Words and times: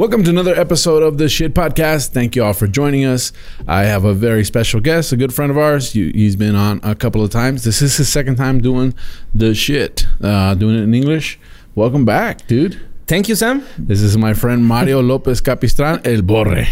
Welcome 0.00 0.24
to 0.24 0.30
another 0.30 0.54
episode 0.54 1.02
of 1.02 1.18
the 1.18 1.28
Shit 1.28 1.52
Podcast. 1.52 2.12
Thank 2.12 2.34
you 2.34 2.42
all 2.42 2.54
for 2.54 2.66
joining 2.66 3.04
us. 3.04 3.32
I 3.68 3.82
have 3.82 4.06
a 4.06 4.14
very 4.14 4.46
special 4.46 4.80
guest, 4.80 5.12
a 5.12 5.16
good 5.18 5.34
friend 5.34 5.50
of 5.50 5.58
ours. 5.58 5.92
He's 5.92 6.36
been 6.36 6.56
on 6.56 6.80
a 6.82 6.94
couple 6.94 7.22
of 7.22 7.28
times. 7.28 7.64
This 7.64 7.82
is 7.82 7.98
his 7.98 8.08
second 8.08 8.36
time 8.36 8.62
doing 8.62 8.94
the 9.34 9.54
shit, 9.54 10.06
uh, 10.22 10.54
doing 10.54 10.76
it 10.76 10.84
in 10.84 10.94
English. 10.94 11.38
Welcome 11.74 12.06
back, 12.06 12.46
dude. 12.46 12.80
Thank 13.08 13.28
you, 13.28 13.34
Sam. 13.34 13.62
This 13.76 14.00
is 14.00 14.16
my 14.16 14.32
friend 14.32 14.64
Mario 14.64 15.02
Lopez 15.10 15.42
Capistran, 15.42 16.00
El 16.06 16.22
Borre. 16.22 16.64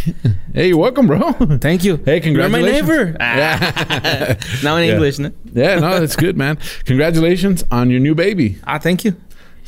Hey, 0.55 0.73
welcome, 0.73 1.07
bro. 1.07 1.33
Thank 1.59 1.85
you. 1.85 1.99
Hey, 1.99 2.21
congratulations. 2.21 2.89
You're 2.89 2.97
my 2.97 3.05
neighbor. 3.05 3.17
Ah. 3.21 4.37
now 4.63 4.77
in 4.77 4.87
Yeah. 4.89 4.95
English, 4.95 5.19
no? 5.19 5.33
Yeah, 5.53 5.81
no, 5.81 6.01
that's 6.01 6.17
good, 6.17 6.39
man. 6.39 6.57
Congratulations 6.87 7.63
on 7.71 7.91
your 7.91 8.01
new 8.01 8.15
baby. 8.15 8.57
Ah, 8.67 8.79
thank 8.79 9.05
you. 9.05 9.17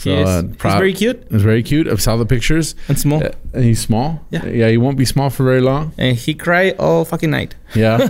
So, 0.00 0.08
He 0.10 0.16
is- 0.16 0.28
uh, 0.28 0.42
he's 0.64 0.74
very 0.80 0.94
cute 0.94 1.18
It's 1.30 1.42
very 1.44 1.62
cute. 1.62 1.86
I 1.86 1.94
saw 1.96 2.16
the 2.16 2.24
pictures. 2.24 2.74
and 2.88 2.98
small. 2.98 3.20
Uh, 3.22 3.30
and 3.52 3.64
he's 3.64 3.80
small. 3.84 4.24
Yeah. 4.30 4.46
yeah. 4.46 4.68
He 4.72 4.78
won't 4.78 4.96
be 4.96 5.04
small 5.04 5.28
for 5.28 5.44
very 5.44 5.60
long. 5.60 5.92
And 5.98 6.16
he 6.16 6.32
cry 6.34 6.70
all 6.78 7.04
fucking 7.04 7.30
night. 7.30 7.54
Yeah, 7.74 8.08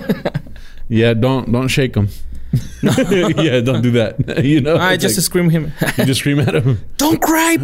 yeah. 0.88 1.14
Don't 1.14 1.50
don't 1.50 1.66
shake 1.68 1.96
him. 1.96 2.08
yeah, 2.82 3.60
don't 3.60 3.82
do 3.82 3.90
that. 3.92 4.14
you 4.44 4.60
know, 4.60 4.76
I 4.76 4.96
just 4.96 5.16
like- 5.18 5.24
scream 5.24 5.50
him. 5.50 5.72
you 5.98 6.04
just 6.04 6.20
scream 6.20 6.38
at 6.40 6.54
him. 6.54 6.78
Don't 6.96 7.20
cry, 7.22 7.56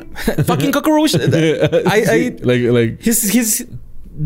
fucking 0.47 0.73
cockroach. 0.73 1.15
I, 1.15 1.97
I, 2.07 2.19
like 2.43 2.63
like 2.79 3.03
his, 3.03 3.31
his, 3.33 3.67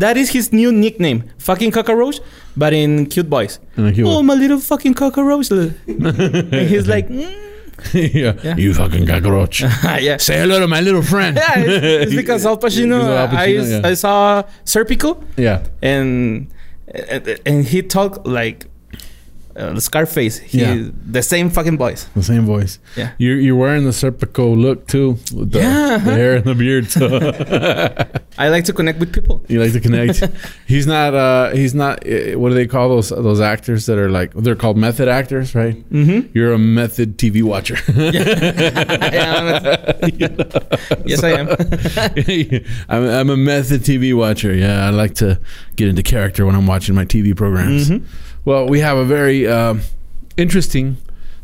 that 0.01 0.17
is 0.17 0.29
his 0.29 0.51
new 0.53 0.71
nickname, 0.71 1.23
fucking 1.39 1.71
cockroach, 1.71 2.19
but 2.55 2.73
in 2.73 3.05
cute 3.07 3.29
boys. 3.29 3.59
cute 3.75 4.05
Oh, 4.07 4.17
one. 4.17 4.25
my 4.27 4.33
little 4.35 4.59
fucking 4.59 4.93
cockroach. 4.93 5.49
and 5.51 6.53
he's 6.69 6.87
like, 6.87 7.07
mm. 7.09 7.50
yeah. 7.93 8.33
Yeah. 8.43 8.55
you 8.57 8.73
fucking 8.73 9.05
cockroach. 9.05 9.61
yeah. 9.83 10.17
Say 10.17 10.39
hello 10.39 10.59
to 10.59 10.67
my 10.67 10.81
little 10.81 11.01
friend. 11.01 11.37
Yeah, 11.41 11.59
it's, 11.59 12.05
it's 12.11 12.15
because 12.15 12.45
Al 12.45 12.57
Pacino. 12.57 12.99
Because 12.99 13.33
Al 13.33 13.37
I, 13.37 13.45
yeah. 13.45 13.81
I 13.83 13.93
saw 13.95 14.43
Serpico. 14.65 15.23
yeah, 15.37 15.65
and 15.81 16.47
and 17.45 17.65
he 17.65 17.81
talked 17.81 18.25
like 18.27 18.67
uh, 19.55 19.79
Scarface. 19.79 20.37
He, 20.39 20.59
Yeah. 20.61 20.89
the 21.11 21.21
same 21.21 21.49
fucking 21.49 21.77
voice. 21.77 22.07
the 22.15 22.23
same 22.23 22.45
voice. 22.45 22.79
Yeah. 22.95 23.11
You're 23.17 23.39
you're 23.39 23.55
wearing 23.55 23.83
the 23.85 23.91
Serpico 23.91 24.55
look 24.55 24.87
too, 24.87 25.17
with 25.33 25.51
the, 25.51 25.59
Yeah. 25.59 25.97
the 25.97 26.11
hair 26.13 26.35
and 26.35 26.45
the 26.45 26.55
beard. 26.55 26.87
I 28.37 28.47
like 28.49 28.63
to 28.65 28.73
connect 28.73 28.99
with 28.99 29.11
people. 29.13 29.43
you 29.47 29.59
like 29.61 29.73
to 29.73 29.79
connect. 29.79 30.23
he's 30.67 30.87
not. 30.87 31.13
uh 31.13 31.51
He's 31.51 31.73
not. 31.73 32.05
uh, 32.07 32.39
What 32.39 32.49
do 32.49 32.55
they 32.55 32.67
call 32.67 32.89
those 32.89 33.09
those 33.09 33.41
actors 33.41 33.85
that 33.87 33.97
are 33.97 34.09
like? 34.09 34.33
They're 34.33 34.55
called 34.55 34.77
method 34.77 35.07
actors, 35.07 35.53
right? 35.55 35.75
Mm-hmm. 35.91 36.29
You're 36.33 36.53
a 36.53 36.57
method 36.59 37.17
TV 37.17 37.43
watcher. 37.43 37.77
yes, 41.05 41.23
I 41.23 41.31
am. 41.31 41.49
I'm, 42.89 43.03
I'm 43.09 43.29
a 43.29 43.37
method 43.37 43.81
TV 43.81 44.15
watcher. 44.15 44.53
Yeah, 44.53 44.85
I 44.87 44.89
like 44.89 45.15
to 45.15 45.39
get 45.75 45.87
into 45.87 46.03
character 46.03 46.45
when 46.45 46.55
I'm 46.55 46.67
watching 46.67 46.95
my 46.95 47.05
TV 47.05 47.35
programs. 47.35 47.89
Mhm. 47.89 48.03
Well, 48.43 48.67
we 48.67 48.79
have 48.79 48.97
a 48.97 49.05
very 49.05 49.47
um 49.47 49.81
interesting, 50.37 50.97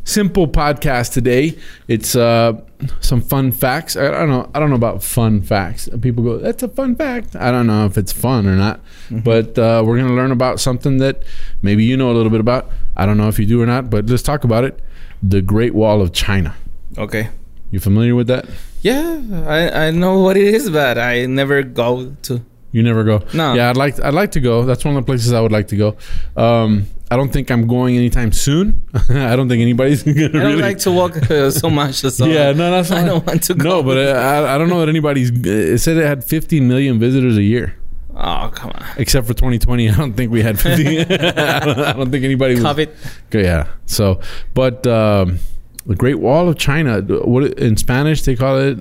simple 0.04 0.48
podcast 0.48 1.12
today. 1.12 1.56
It's 1.86 2.16
uh, 2.16 2.60
some 3.00 3.20
fun 3.20 3.52
facts. 3.52 3.96
I, 3.96 4.10
don't 4.10 4.28
know. 4.28 4.50
I 4.54 4.58
don't 4.58 4.70
know 4.70 4.76
about 4.76 5.02
fun 5.02 5.42
facts. 5.42 5.88
People 6.00 6.24
go, 6.24 6.38
"That's 6.38 6.62
a 6.62 6.68
fun 6.68 6.96
fact." 6.96 7.36
I 7.36 7.50
don't 7.50 7.66
know 7.66 7.86
if 7.86 7.96
it's 7.96 8.12
fun 8.12 8.46
or 8.46 8.56
not, 8.56 8.80
but 9.10 9.58
uh, 9.58 9.82
we're 9.86 9.98
gonna 9.98 10.14
learn 10.14 10.32
about 10.32 10.60
something 10.60 10.98
that 10.98 11.22
maybe 11.62 11.84
you 11.84 11.96
know 11.96 12.10
a 12.10 12.14
little 12.14 12.30
bit 12.30 12.40
about. 12.40 12.70
I 12.96 13.06
don't 13.06 13.16
know 13.16 13.28
if 13.28 13.38
you 13.38 13.46
do 13.46 13.62
or 13.62 13.66
not, 13.66 13.90
but 13.90 14.06
let's 14.06 14.22
talk 14.22 14.44
about 14.44 14.64
it. 14.64 14.80
The 15.22 15.40
Great 15.40 15.74
Wall 15.74 16.02
of 16.02 16.12
China. 16.12 16.54
Okay. 16.96 17.30
You 17.70 17.80
familiar 17.80 18.14
with 18.14 18.28
that? 18.28 18.46
Yeah, 18.80 19.20
I, 19.46 19.86
I 19.86 19.90
know 19.90 20.20
what 20.20 20.36
it 20.36 20.46
is, 20.54 20.70
but 20.70 20.96
I 20.96 21.26
never 21.26 21.62
go 21.62 22.16
to. 22.22 22.42
You 22.72 22.82
never 22.82 23.02
go. 23.04 23.22
No. 23.32 23.54
Yeah, 23.54 23.70
I'd 23.70 23.76
like 23.76 23.98
I'd 24.00 24.14
like 24.14 24.32
to 24.32 24.40
go. 24.40 24.64
That's 24.64 24.84
one 24.84 24.96
of 24.96 25.02
the 25.02 25.06
places 25.06 25.32
I 25.32 25.40
would 25.40 25.52
like 25.52 25.68
to 25.68 25.76
go. 25.76 25.96
Um, 26.36 26.86
I 27.10 27.16
don't 27.16 27.32
think 27.32 27.50
I'm 27.50 27.66
going 27.66 27.96
anytime 27.96 28.32
soon. 28.32 28.82
I 29.08 29.34
don't 29.36 29.48
think 29.48 29.62
anybody's 29.62 30.02
gonna 30.04 30.26
I 30.26 30.28
don't 30.28 30.42
really. 30.42 30.60
like 30.62 30.78
to 30.80 30.90
walk 30.92 31.16
uh, 31.30 31.50
so 31.50 31.70
much. 31.80 31.94
So 31.94 32.26
yeah, 32.26 32.52
no, 32.52 32.70
that's 32.70 32.90
I 32.90 33.04
don't 33.04 33.26
want 33.26 33.42
to 33.44 33.54
go. 33.54 33.64
No, 33.68 33.82
but 33.82 33.96
uh, 33.96 34.18
I, 34.18 34.54
I 34.54 34.58
don't 34.58 34.68
know 34.68 34.80
that 34.80 34.88
anybody's. 34.90 35.30
It 35.30 35.78
said 35.78 35.96
it 35.96 36.04
had 36.04 36.22
15 36.24 36.68
million 36.68 36.98
visitors 36.98 37.38
a 37.38 37.42
year, 37.42 37.74
oh 38.14 38.50
come 38.54 38.72
on, 38.74 38.84
except 38.98 39.26
for 39.26 39.32
2020. 39.32 39.88
I 39.88 39.96
don't 39.96 40.12
think 40.12 40.30
we 40.30 40.42
had 40.42 40.60
50. 40.60 40.98
I, 41.00 41.04
don't, 41.04 41.78
I 41.78 41.92
don't 41.94 42.10
think 42.10 42.24
anybody 42.24 42.56
was. 42.56 42.64
COVID. 42.64 42.94
Yeah. 43.32 43.68
So, 43.86 44.20
but 44.52 44.86
um, 44.86 45.38
the 45.86 45.96
Great 45.96 46.16
Wall 46.18 46.46
of 46.50 46.58
China. 46.58 47.00
What 47.00 47.58
in 47.58 47.78
Spanish 47.78 48.20
they 48.22 48.36
call 48.36 48.58
it? 48.58 48.78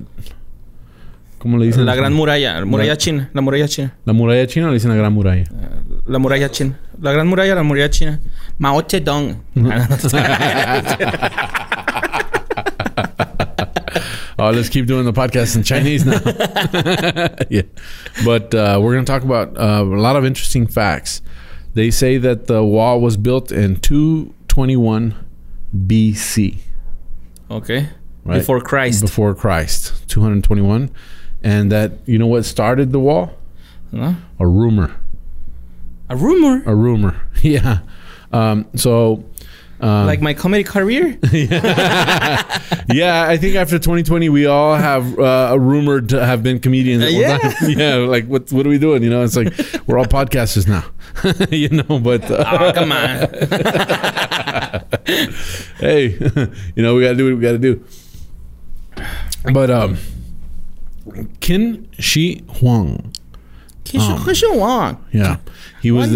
¿Cómo 1.48 1.60
le 1.60 1.68
dicen? 1.68 1.86
La 1.86 1.96
Gran 1.96 2.12
Muralla, 2.12 2.66
muralla 2.66 2.98
china, 2.98 3.30
la 3.34 3.42
muralla 3.42 3.70
china, 3.70 3.94
La 4.04 4.12
muralla 4.12 4.46
china 4.48 4.66
o 4.66 4.70
le 4.70 4.74
dicen 4.74 4.90
la 4.90 4.98
gran 4.98 5.14
muralla. 5.14 5.46
la 6.06 6.20
muralla 6.20 6.52
china, 6.52 6.78
la 7.02 7.14
Gran 7.14 7.26
Muralla, 7.26 7.56
la 7.56 7.64
muralla 7.64 7.90
china. 7.90 8.20
Mao 8.58 8.82
Zedong. 8.82 9.38
Oh, 14.40 14.52
let's 14.52 14.70
keep 14.70 14.86
doing 14.86 15.06
the 15.06 15.14
podcast 15.14 15.56
in 15.56 15.64
Chinese 15.64 16.06
now. 16.06 16.20
yeah, 17.50 17.64
but 18.24 18.54
uh, 18.54 18.80
we're 18.80 18.94
going 18.94 19.04
to 19.04 19.12
talk 19.12 19.24
about 19.24 19.58
uh, 19.58 19.84
a 19.84 20.00
lot 20.00 20.16
of 20.16 20.26
interesting 20.26 20.68
facts. 20.68 21.24
They 21.74 21.90
say 21.90 22.20
that 22.20 22.46
the 22.46 22.64
wall 22.64 23.02
was 23.02 23.18
built 23.18 23.52
in 23.52 23.78
221 23.78 25.16
BC, 25.76 26.60
okay. 27.50 27.90
right? 28.26 28.38
Before 28.38 28.62
Christ. 28.62 29.02
Before 29.02 29.34
Christ, 29.34 30.08
221, 30.08 30.92
and 31.44 31.72
that 31.72 31.92
you 32.06 32.18
know 32.18 32.28
what 32.28 32.46
started 32.46 32.92
the 32.92 33.00
wall? 33.00 33.32
No? 33.92 34.16
A 34.40 34.48
rumor. 34.48 34.96
A 36.10 36.16
rumor. 36.16 36.64
A 36.66 36.76
rumor. 36.76 37.22
Yeah. 37.42 37.80
Um, 38.32 38.66
so. 38.76 39.24
Um, 39.80 40.08
like 40.08 40.22
my 40.22 40.34
comedy 40.34 40.64
career. 40.64 41.20
yeah, 41.32 43.26
I 43.30 43.38
think 43.38 43.56
after 43.56 43.78
2020, 43.78 44.28
we 44.30 44.48
all 44.48 44.76
have 44.76 45.20
uh, 45.20 45.56
rumored 45.60 46.10
to 46.10 46.26
have 46.26 46.42
been 46.42 46.60
comedians. 46.60 47.04
one 47.04 47.14
Yeah. 47.14 47.54
yeah. 47.68 47.96
Like, 47.98 48.26
what 48.26 48.52
what 48.52 48.66
are 48.66 48.70
we 48.70 48.80
doing? 48.80 49.04
You 49.04 49.12
know, 49.12 49.24
it's 49.24 49.36
like 49.36 49.54
we're 49.86 50.00
all 50.00 50.06
podcasters 50.06 50.68
now. 50.68 50.84
you 51.52 51.70
know, 51.70 52.00
but 52.00 52.30
uh, 52.32 52.58
oh, 52.60 52.74
come 52.74 52.92
on. 52.92 53.28
hey, 55.78 56.18
you 56.76 56.82
know, 56.82 56.96
we 56.96 57.04
got 57.04 57.10
to 57.10 57.16
do 57.16 57.26
what 57.26 57.36
we 57.36 57.42
got 57.42 57.52
to 57.52 57.60
do. 57.60 57.86
But 59.54 59.70
um, 59.70 59.98
Qin 61.40 61.88
Shi 62.00 62.44
Huang, 62.60 63.14
Kishu, 63.84 64.12
um, 64.12 64.20
Kishu 64.20 64.54
Huang. 64.54 65.06
yeah, 65.12 65.38
he 65.82 65.92
was. 65.92 66.08
One 66.08 66.16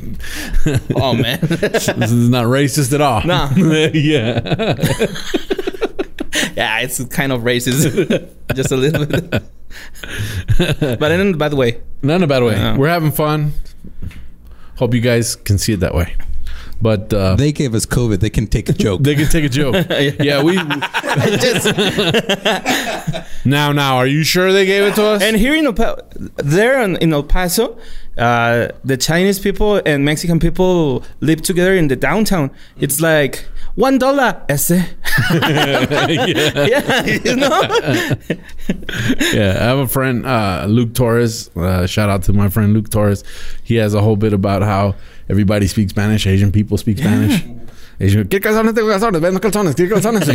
oh 0.96 1.14
man. 1.14 1.38
this 1.40 1.88
is 1.88 2.28
not 2.30 2.46
racist 2.46 2.92
at 2.94 3.00
all. 3.00 3.22
No. 3.24 3.50
yeah. 3.92 4.40
yeah, 6.56 6.80
it's 6.80 7.04
kind 7.06 7.32
of 7.32 7.42
racist. 7.42 8.28
Just 8.54 8.72
a 8.72 8.76
little 8.76 9.04
bit. 9.04 9.30
but 10.98 11.12
in 11.12 11.34
a 11.34 11.36
bad 11.36 11.54
way. 11.54 11.80
Not 12.02 12.16
in 12.16 12.22
a 12.22 12.26
bad 12.26 12.42
way. 12.42 12.54
Yeah. 12.54 12.78
We're 12.78 12.88
having 12.88 13.12
fun. 13.12 13.52
Hope 14.76 14.94
you 14.94 15.02
guys 15.02 15.36
can 15.36 15.58
see 15.58 15.74
it 15.74 15.80
that 15.80 15.94
way. 15.94 16.16
But 16.82 17.12
uh, 17.12 17.36
They 17.36 17.52
gave 17.52 17.74
us 17.74 17.86
COVID. 17.86 18.20
They 18.20 18.30
can 18.30 18.46
take 18.46 18.68
a 18.68 18.72
joke. 18.84 19.02
They 19.02 19.14
can 19.14 19.28
take 19.28 19.44
a 19.44 19.48
joke. 19.48 19.74
yeah, 20.20 20.42
we. 20.42 20.54
now, 23.44 23.72
now, 23.72 23.96
are 23.96 24.06
you 24.06 24.24
sure 24.24 24.52
they 24.52 24.66
gave 24.66 24.84
it 24.84 24.94
to 24.94 25.04
us? 25.04 25.22
And 25.22 25.36
here 25.36 25.54
in 25.54 25.66
El 25.66 25.72
Pa- 25.72 25.96
there 26.36 26.82
in, 26.82 26.96
in 26.96 27.12
El 27.12 27.22
Paso, 27.22 27.78
uh, 28.18 28.68
the 28.84 28.96
Chinese 28.96 29.38
people 29.38 29.80
and 29.84 30.04
Mexican 30.04 30.40
people 30.40 31.04
live 31.20 31.42
together 31.42 31.74
in 31.74 31.88
the 31.88 31.96
downtown. 31.96 32.50
It's 32.78 33.00
like 33.00 33.46
one 33.74 33.98
dollar 33.98 34.42
ese. 34.48 34.70
yeah. 34.70 35.86
yeah, 36.66 37.04
you 37.06 37.36
know. 37.36 37.60
yeah, 39.32 39.58
I 39.58 39.64
have 39.64 39.78
a 39.78 39.88
friend, 39.88 40.26
uh, 40.26 40.66
Luke 40.68 40.94
Torres. 40.94 41.50
Uh, 41.56 41.86
shout 41.86 42.10
out 42.10 42.22
to 42.24 42.32
my 42.32 42.48
friend 42.48 42.72
Luke 42.72 42.90
Torres. 42.90 43.24
He 43.62 43.76
has 43.76 43.94
a 43.94 44.00
whole 44.00 44.16
bit 44.16 44.32
about 44.32 44.62
how 44.62 44.94
everybody 45.28 45.66
speaks 45.66 45.90
Spanish. 45.90 46.26
Asian 46.26 46.52
people 46.52 46.78
speak 46.78 46.98
Spanish. 46.98 47.44
Asian, 48.00 48.28
¿Qué 48.28 48.40
calzones 48.40 48.74
tengo 48.74 48.88
calzones? 48.88 49.20
Ven 49.20 49.34
los 49.34 49.42
calzones. 49.42 49.74
¿Qué 49.74 49.88
calzones? 49.88 50.26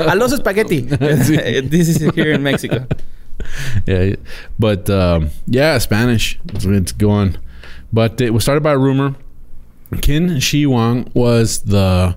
A 0.00 0.14
los 0.14 0.32
spaghetti. 0.32 0.82
this 0.82 1.88
is 1.88 2.14
here 2.14 2.32
in 2.32 2.42
Mexico. 2.42 2.86
yeah, 3.86 4.16
but 4.58 4.90
um, 4.90 5.30
yeah, 5.46 5.78
Spanish. 5.78 6.38
It's, 6.50 6.64
it's 6.64 6.92
going. 6.92 7.36
But 7.92 8.20
it 8.20 8.30
was 8.30 8.42
started 8.42 8.62
by 8.62 8.72
a 8.72 8.78
rumor. 8.78 9.14
Qin 9.92 10.40
Shi 10.42 10.64
Huang 10.64 11.10
was 11.14 11.60
the, 11.62 12.16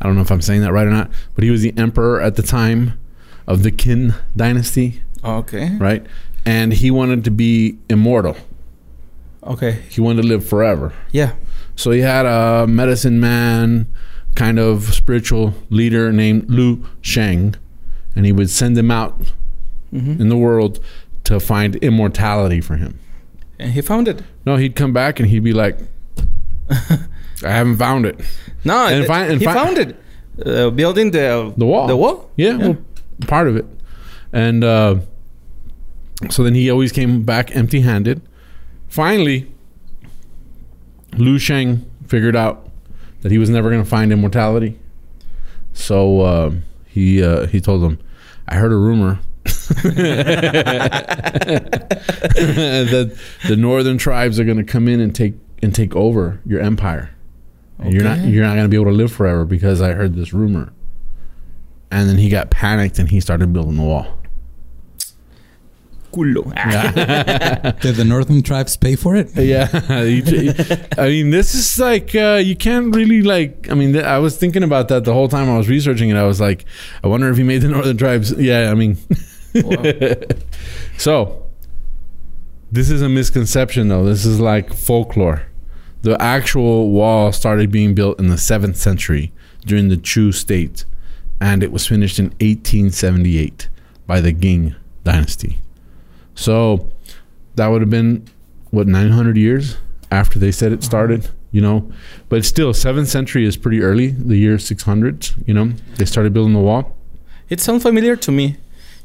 I 0.00 0.04
don't 0.06 0.14
know 0.16 0.22
if 0.22 0.30
I'm 0.30 0.40
saying 0.42 0.62
that 0.62 0.72
right 0.72 0.86
or 0.86 0.90
not, 0.90 1.10
but 1.34 1.44
he 1.44 1.50
was 1.50 1.62
the 1.62 1.74
emperor 1.76 2.20
at 2.20 2.36
the 2.36 2.42
time 2.42 2.98
of 3.46 3.62
the 3.62 3.70
Qin 3.70 4.14
dynasty, 4.36 5.02
Okay. 5.24 5.76
right? 5.76 6.04
And 6.46 6.72
he 6.72 6.90
wanted 6.90 7.24
to 7.24 7.30
be 7.30 7.78
immortal. 7.88 8.36
Okay. 9.42 9.72
He 9.90 10.00
wanted 10.00 10.22
to 10.22 10.28
live 10.28 10.46
forever. 10.46 10.92
Yeah. 11.12 11.34
So 11.76 11.90
he 11.90 12.00
had 12.00 12.26
a 12.26 12.66
medicine 12.66 13.20
man, 13.20 13.86
kind 14.34 14.58
of 14.58 14.84
spiritual 14.94 15.54
leader 15.70 16.12
named 16.12 16.48
Lu 16.50 16.86
Sheng, 17.00 17.54
and 18.16 18.24
he 18.26 18.32
would 18.32 18.50
send 18.50 18.76
him 18.78 18.90
out 18.90 19.32
hmm 19.90 20.20
in 20.20 20.28
the 20.28 20.36
world 20.36 20.78
to 21.24 21.40
find 21.40 21.76
immortality 21.76 22.60
for 22.60 22.76
him. 22.76 22.98
And 23.58 23.72
he 23.72 23.80
found 23.82 24.08
it. 24.08 24.22
No, 24.46 24.56
he'd 24.56 24.74
come 24.76 24.92
back 24.92 25.18
and 25.20 25.28
he'd 25.28 25.42
be 25.44 25.52
like, 25.52 25.78
I 27.44 27.50
haven't 27.50 27.76
found 27.78 28.06
it. 28.06 28.20
No, 28.64 28.86
And 28.86 29.04
and 29.10 29.40
he 29.40 29.46
fi- 29.46 29.54
found 29.54 29.78
it. 29.78 29.96
Uh, 30.44 30.70
building 30.70 31.10
the 31.10 31.52
The 31.56 31.66
wall. 31.66 31.86
The 31.86 31.96
wall. 31.96 32.30
Yeah, 32.36 32.56
well, 32.56 32.76
part 33.26 33.46
of 33.48 33.56
it. 33.56 33.66
And 34.32 34.62
uh, 34.64 34.96
so 36.30 36.42
then 36.44 36.54
he 36.54 36.70
always 36.70 36.92
came 36.92 37.22
back 37.24 37.54
empty 37.56 37.80
handed. 37.80 38.22
Finally, 38.88 39.50
Lu 41.16 41.38
Sheng 41.38 41.84
figured 42.06 42.36
out 42.36 42.68
that 43.22 43.30
he 43.32 43.38
was 43.38 43.50
never 43.50 43.70
going 43.70 43.82
to 43.82 43.88
find 43.88 44.12
immortality. 44.12 44.78
So 45.72 46.20
uh, 46.20 46.52
he 46.86 47.22
uh, 47.22 47.46
he 47.46 47.60
told 47.60 47.82
him, 47.82 47.98
I 48.48 48.56
heard 48.56 48.72
a 48.72 48.76
rumor 48.76 49.20
that 52.64 53.18
the 53.48 53.56
northern 53.56 53.98
tribes 53.98 54.38
are 54.40 54.44
going 54.44 54.58
to 54.58 54.64
come 54.64 54.88
in 54.88 55.00
and 55.00 55.14
take 55.14 55.34
and 55.62 55.74
take 55.74 55.94
over 55.94 56.40
your 56.46 56.60
empire. 56.60 57.10
And 57.80 57.92
You're 57.94 58.04
not 58.04 58.18
you're 58.20 58.44
not 58.44 58.52
going 58.54 58.64
to 58.64 58.68
be 58.68 58.76
able 58.76 58.90
to 58.90 58.96
live 58.96 59.12
forever 59.12 59.44
because 59.44 59.80
I 59.80 59.92
heard 59.92 60.14
this 60.14 60.32
rumor. 60.32 60.72
And 61.90 62.08
then 62.08 62.18
he 62.18 62.28
got 62.28 62.50
panicked 62.50 62.98
and 62.98 63.08
he 63.08 63.20
started 63.20 63.52
building 63.52 63.76
the 63.76 63.82
wall. 63.82 64.16
Culo. 66.12 66.42
Did 67.80 67.94
the 67.94 68.04
northern 68.04 68.42
tribes 68.42 68.76
pay 68.76 68.96
for 68.96 69.14
it? 69.14 69.30
Yeah, 69.36 69.68
I 70.98 71.06
mean, 71.08 71.30
this 71.30 71.54
is 71.54 71.78
like 71.78 72.14
uh, 72.14 72.40
you 72.44 72.56
can't 72.56 72.94
really 72.94 73.22
like. 73.22 73.68
I 73.70 73.74
mean, 73.74 73.92
th- 73.92 74.04
I 74.04 74.18
was 74.18 74.36
thinking 74.36 74.62
about 74.64 74.88
that 74.88 75.04
the 75.04 75.12
whole 75.14 75.28
time 75.28 75.48
I 75.48 75.56
was 75.56 75.68
researching 75.68 76.10
it. 76.10 76.16
I 76.16 76.24
was 76.24 76.40
like, 76.40 76.64
I 77.04 77.06
wonder 77.08 77.28
if 77.30 77.36
he 77.36 77.44
made 77.44 77.62
the 77.62 77.68
northern 77.68 77.96
tribes. 77.96 78.32
Yeah, 78.32 78.70
I 78.70 78.74
mean, 78.74 78.96
Wow. 79.54 79.82
so 80.98 81.46
this 82.72 82.90
is 82.90 83.02
a 83.02 83.08
misconception, 83.08 83.88
though. 83.88 84.04
This 84.04 84.24
is 84.24 84.40
like 84.40 84.72
folklore. 84.72 85.42
The 86.02 86.20
actual 86.20 86.90
wall 86.90 87.32
started 87.32 87.70
being 87.70 87.94
built 87.94 88.18
in 88.18 88.28
the 88.28 88.38
seventh 88.38 88.76
century 88.76 89.32
during 89.66 89.88
the 89.88 89.96
Chu 89.96 90.32
state, 90.32 90.84
and 91.40 91.62
it 91.62 91.72
was 91.72 91.86
finished 91.86 92.18
in 92.18 92.26
1878 92.40 93.68
by 94.06 94.20
the 94.20 94.32
Qing 94.32 94.74
dynasty. 95.04 95.58
So 96.34 96.90
that 97.56 97.68
would 97.68 97.82
have 97.82 97.90
been 97.90 98.26
what 98.70 98.86
900 98.86 99.36
years 99.36 99.76
after 100.10 100.38
they 100.38 100.52
said 100.52 100.72
it 100.72 100.82
started. 100.82 101.30
You 101.52 101.60
know, 101.60 101.90
but 102.28 102.44
still, 102.44 102.72
seventh 102.72 103.08
century 103.08 103.44
is 103.44 103.56
pretty 103.56 103.82
early. 103.82 104.08
The 104.08 104.36
year 104.36 104.56
600. 104.56 105.30
You 105.46 105.52
know, 105.54 105.72
they 105.96 106.04
started 106.04 106.32
building 106.32 106.54
the 106.54 106.60
wall. 106.60 106.96
It 107.48 107.60
sounds 107.60 107.82
familiar 107.82 108.14
to 108.14 108.30
me, 108.30 108.58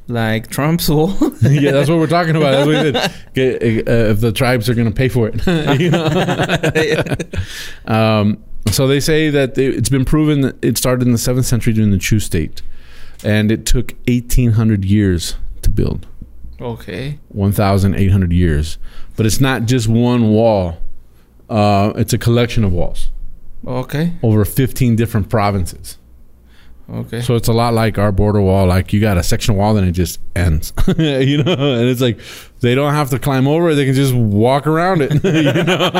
like 0.07 0.47
Trump's 0.47 0.87
wall. 0.89 1.09
yeah, 1.41 1.71
that's 1.71 1.89
what 1.89 1.97
we're 1.99 2.07
talking 2.07 2.35
about. 2.35 2.51
That's 2.51 2.67
what 2.67 2.85
we 2.85 2.99
said. 2.99 3.13
Get, 3.33 3.87
uh, 3.87 4.11
if 4.11 4.19
the 4.21 4.31
tribes 4.31 4.69
are 4.69 4.73
going 4.75 4.87
to 4.87 4.93
pay 4.93 5.09
for 5.09 5.29
it, 5.33 5.41
um, 7.85 8.43
so 8.71 8.87
they 8.87 8.99
say 8.99 9.29
that 9.29 9.57
it's 9.57 9.89
been 9.89 10.05
proven 10.05 10.41
that 10.41 10.63
it 10.63 10.77
started 10.77 11.05
in 11.05 11.11
the 11.11 11.17
seventh 11.17 11.45
century 11.45 11.73
during 11.73 11.91
the 11.91 11.97
Chu 11.97 12.19
state, 12.19 12.61
and 13.23 13.51
it 13.51 13.65
took 13.65 13.93
eighteen 14.07 14.51
hundred 14.51 14.85
years 14.85 15.35
to 15.61 15.69
build. 15.69 16.07
okay. 16.59 17.19
One 17.29 17.51
thousand 17.51 17.95
eight 17.95 18.11
hundred 18.11 18.31
years, 18.33 18.77
but 19.15 19.25
it's 19.25 19.39
not 19.41 19.65
just 19.65 19.87
one 19.87 20.29
wall. 20.29 20.77
Uh, 21.49 21.93
it's 21.95 22.11
a 22.11 22.17
collection 22.17 22.63
of 22.63 22.73
walls 22.73 23.09
Okay. 23.67 24.13
over 24.23 24.43
fifteen 24.45 24.95
different 24.95 25.29
provinces. 25.29 25.97
Okay. 26.87 27.21
So 27.21 27.33
it's 27.35 27.47
a 27.47 27.53
lot 27.53 27.73
like 27.73 27.97
our 27.97 28.11
border 28.11 28.41
wall. 28.41 28.67
Like 28.67 28.93
you 28.93 29.01
got 29.01 29.17
a 29.17 29.23
section 29.23 29.55
wall, 29.55 29.73
then 29.73 29.83
it 29.85 29.93
just 29.93 30.19
ends. 30.35 30.71
you 30.97 31.43
know, 31.43 31.53
and 31.53 31.89
it's 31.89 32.01
like 32.01 32.19
they 32.61 32.75
don't 32.75 32.93
have 32.93 33.09
to 33.09 33.19
climb 33.19 33.47
over; 33.47 33.71
it, 33.71 33.75
they 33.75 33.85
can 33.85 33.95
just 33.95 34.13
walk 34.13 34.67
around 34.67 35.01
it. 35.01 35.11
you 35.23 35.63
know? 35.63 35.91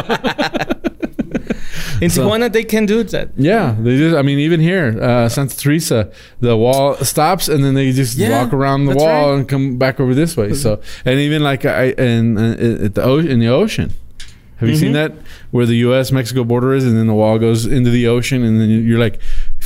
In 2.01 2.09
so- 2.09 2.27
Tijuana, 2.27 2.51
they 2.51 2.63
can 2.63 2.85
do 2.85 3.03
that. 3.03 3.29
Yeah, 3.37 3.75
they 3.79 3.97
just. 3.97 4.15
I 4.15 4.21
mean, 4.21 4.37
even 4.39 4.59
here, 4.59 4.97
uh, 5.01 5.29
Santa 5.29 5.57
Teresa, 5.57 6.11
the 6.41 6.55
wall 6.57 6.95
stops, 6.97 7.47
and 7.47 7.63
then 7.63 7.73
they 7.73 7.91
just 7.93 8.17
Yeah, 8.17 8.43
walk 8.43 8.53
around 8.53 8.85
the 8.85 8.95
wall 8.95 9.31
right. 9.31 9.39
and 9.39 9.47
come 9.49 9.77
back 9.77 9.99
over 9.99 10.13
this 10.13 10.35
way. 10.35 10.53
So, 10.53 10.81
and 11.05 11.19
even 11.19 11.41
like 11.41 11.63
I 11.65 11.91
in 11.91 12.37
uh, 12.37 12.83
at 12.85 12.95
the 12.95 13.03
o- 13.03 13.19
in 13.19 13.39
the 13.39 13.47
ocean. 13.47 13.93
Have 14.57 14.69
you 14.69 14.75
seen 14.77 14.91
Mhm. 14.91 14.93
that 14.93 15.11
where 15.51 15.65
the 15.65 15.75
U.S. 15.87 16.13
Mexico 16.13 16.45
border 16.45 16.73
is, 16.73 16.85
and 16.85 16.97
then 16.97 17.07
the 17.07 17.13
wall 17.13 17.37
goes 17.37 17.65
into 17.65 17.89
the 17.89 18.07
ocean, 18.07 18.41
and 18.41 18.59
then 18.59 18.69
you're 18.69 18.99
like, 18.99 19.19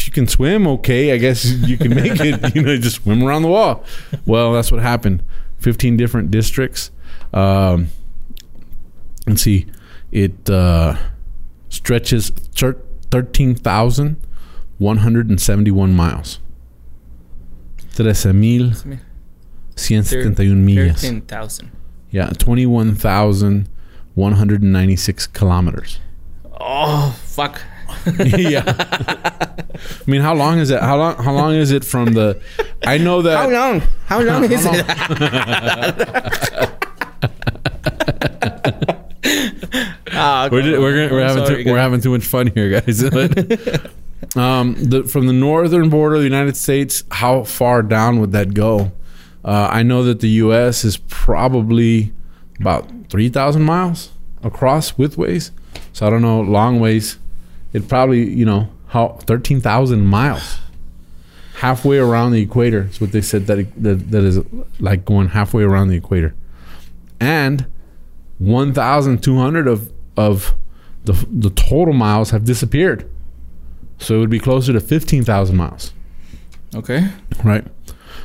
you 0.09 0.13
can 0.13 0.27
swim, 0.27 0.67
okay, 0.67 1.13
I 1.13 1.17
guess 1.17 1.45
you 1.45 1.77
can 1.77 1.93
make 1.93 2.19
it. 2.19 2.39
You 2.55 2.63
know, 2.63 2.77
just 2.77 3.03
swim 3.03 3.23
around 3.23 3.43
the 3.43 3.47
wall. 3.49 3.83
Well, 4.25 4.53
that's 4.53 4.71
what 4.71 4.81
happened. 4.81 5.21
Fifteen 5.57 5.97
different 5.97 6.31
districts. 6.31 6.89
Um, 7.31 7.89
let's 9.27 9.43
see, 9.43 9.67
it 10.11 10.49
uh, 10.49 10.97
stretches 11.69 12.31
thir- 12.55 12.81
thirteen 13.11 13.53
thousand 13.53 14.17
one 14.79 14.97
hundred 14.97 15.29
and 15.29 15.39
seventy-one 15.39 15.93
miles. 15.93 16.39
Trece 17.95 18.33
mil 18.33 18.71
cien 19.75 20.03
setenta 20.03 20.39
y 20.39 20.49
un 20.51 20.65
millas. 20.65 21.01
Thirteen 21.01 21.21
thousand. 21.21 21.71
Yeah, 22.09 22.29
twenty-one 22.31 22.95
thousand 22.95 23.69
one 24.15 24.33
hundred 24.33 24.63
and 24.63 24.73
ninety-six 24.73 25.27
kilometers. 25.27 25.99
Oh 26.59 27.15
fuck! 27.25 27.61
yeah. 28.19 28.63
I 28.67 29.63
mean, 30.05 30.21
how 30.21 30.33
long 30.33 30.59
is 30.59 30.71
it? 30.71 30.81
How 30.81 30.97
long? 30.97 31.15
How 31.23 31.33
long 31.33 31.55
is 31.55 31.71
it 31.71 31.83
from 31.83 32.13
the? 32.13 32.41
I 32.83 32.97
know 32.97 33.21
that. 33.21 33.37
How 33.37 33.49
long? 33.49 33.81
How 34.05 34.21
long 34.21 34.51
is 34.51 34.65
How 34.65 34.71
it? 34.73 36.79
Ah, 40.11 40.49
We're, 40.51 40.61
on. 40.61 40.81
we're, 40.81 41.07
gonna, 41.07 41.13
we're 41.13 41.25
having 41.25 41.45
sorry, 41.45 41.63
too, 41.63 41.71
we're 41.71 41.77
having 41.77 42.01
too 42.01 42.11
much 42.11 42.25
fun 42.25 42.47
here, 42.47 42.81
guys. 42.81 43.01
um, 44.35 44.75
the, 44.77 45.05
from 45.09 45.27
the 45.27 45.33
northern 45.33 45.89
border 45.89 46.15
of 46.15 46.21
the 46.21 46.27
United 46.27 46.57
States, 46.57 47.03
how 47.09 47.43
far 47.43 47.81
down 47.81 48.19
would 48.19 48.33
that 48.33 48.53
go? 48.53 48.91
Uh, 49.45 49.69
I 49.71 49.83
know 49.83 50.03
that 50.03 50.19
the 50.19 50.27
U.S. 50.29 50.83
is 50.83 50.97
probably 51.07 52.11
about 52.59 52.89
three 53.09 53.29
thousand 53.29 53.61
miles 53.63 54.11
across 54.43 54.91
widthways. 54.93 55.51
So 55.93 56.05
I 56.05 56.09
don't 56.09 56.21
know 56.21 56.41
long 56.41 56.81
ways. 56.81 57.17
It 57.73 57.87
probably 57.87 58.27
you 58.29 58.45
know 58.45 58.69
how 58.87 59.09
thirteen 59.21 59.61
thousand 59.61 60.05
miles, 60.05 60.57
halfway 61.55 61.97
around 61.97 62.31
the 62.31 62.41
equator. 62.41 62.87
Is 62.91 62.99
what 63.01 63.11
they 63.11 63.21
said 63.21 63.47
that 63.47 63.59
it, 63.59 63.83
that 63.83 64.11
that 64.11 64.23
is 64.23 64.39
like 64.79 65.05
going 65.05 65.29
halfway 65.29 65.63
around 65.63 65.89
the 65.89 65.95
equator, 65.97 66.33
and 67.19 67.65
one 68.37 68.73
thousand 68.73 69.21
two 69.23 69.37
hundred 69.37 69.67
of 69.67 69.91
of 70.17 70.55
the 71.05 71.13
the 71.31 71.49
total 71.51 71.93
miles 71.93 72.31
have 72.31 72.45
disappeared. 72.45 73.09
So 73.99 74.15
it 74.15 74.19
would 74.19 74.29
be 74.29 74.39
closer 74.39 74.73
to 74.73 74.79
fifteen 74.79 75.23
thousand 75.23 75.57
miles 75.57 75.93
Okay. 76.73 77.07
right? 77.43 77.65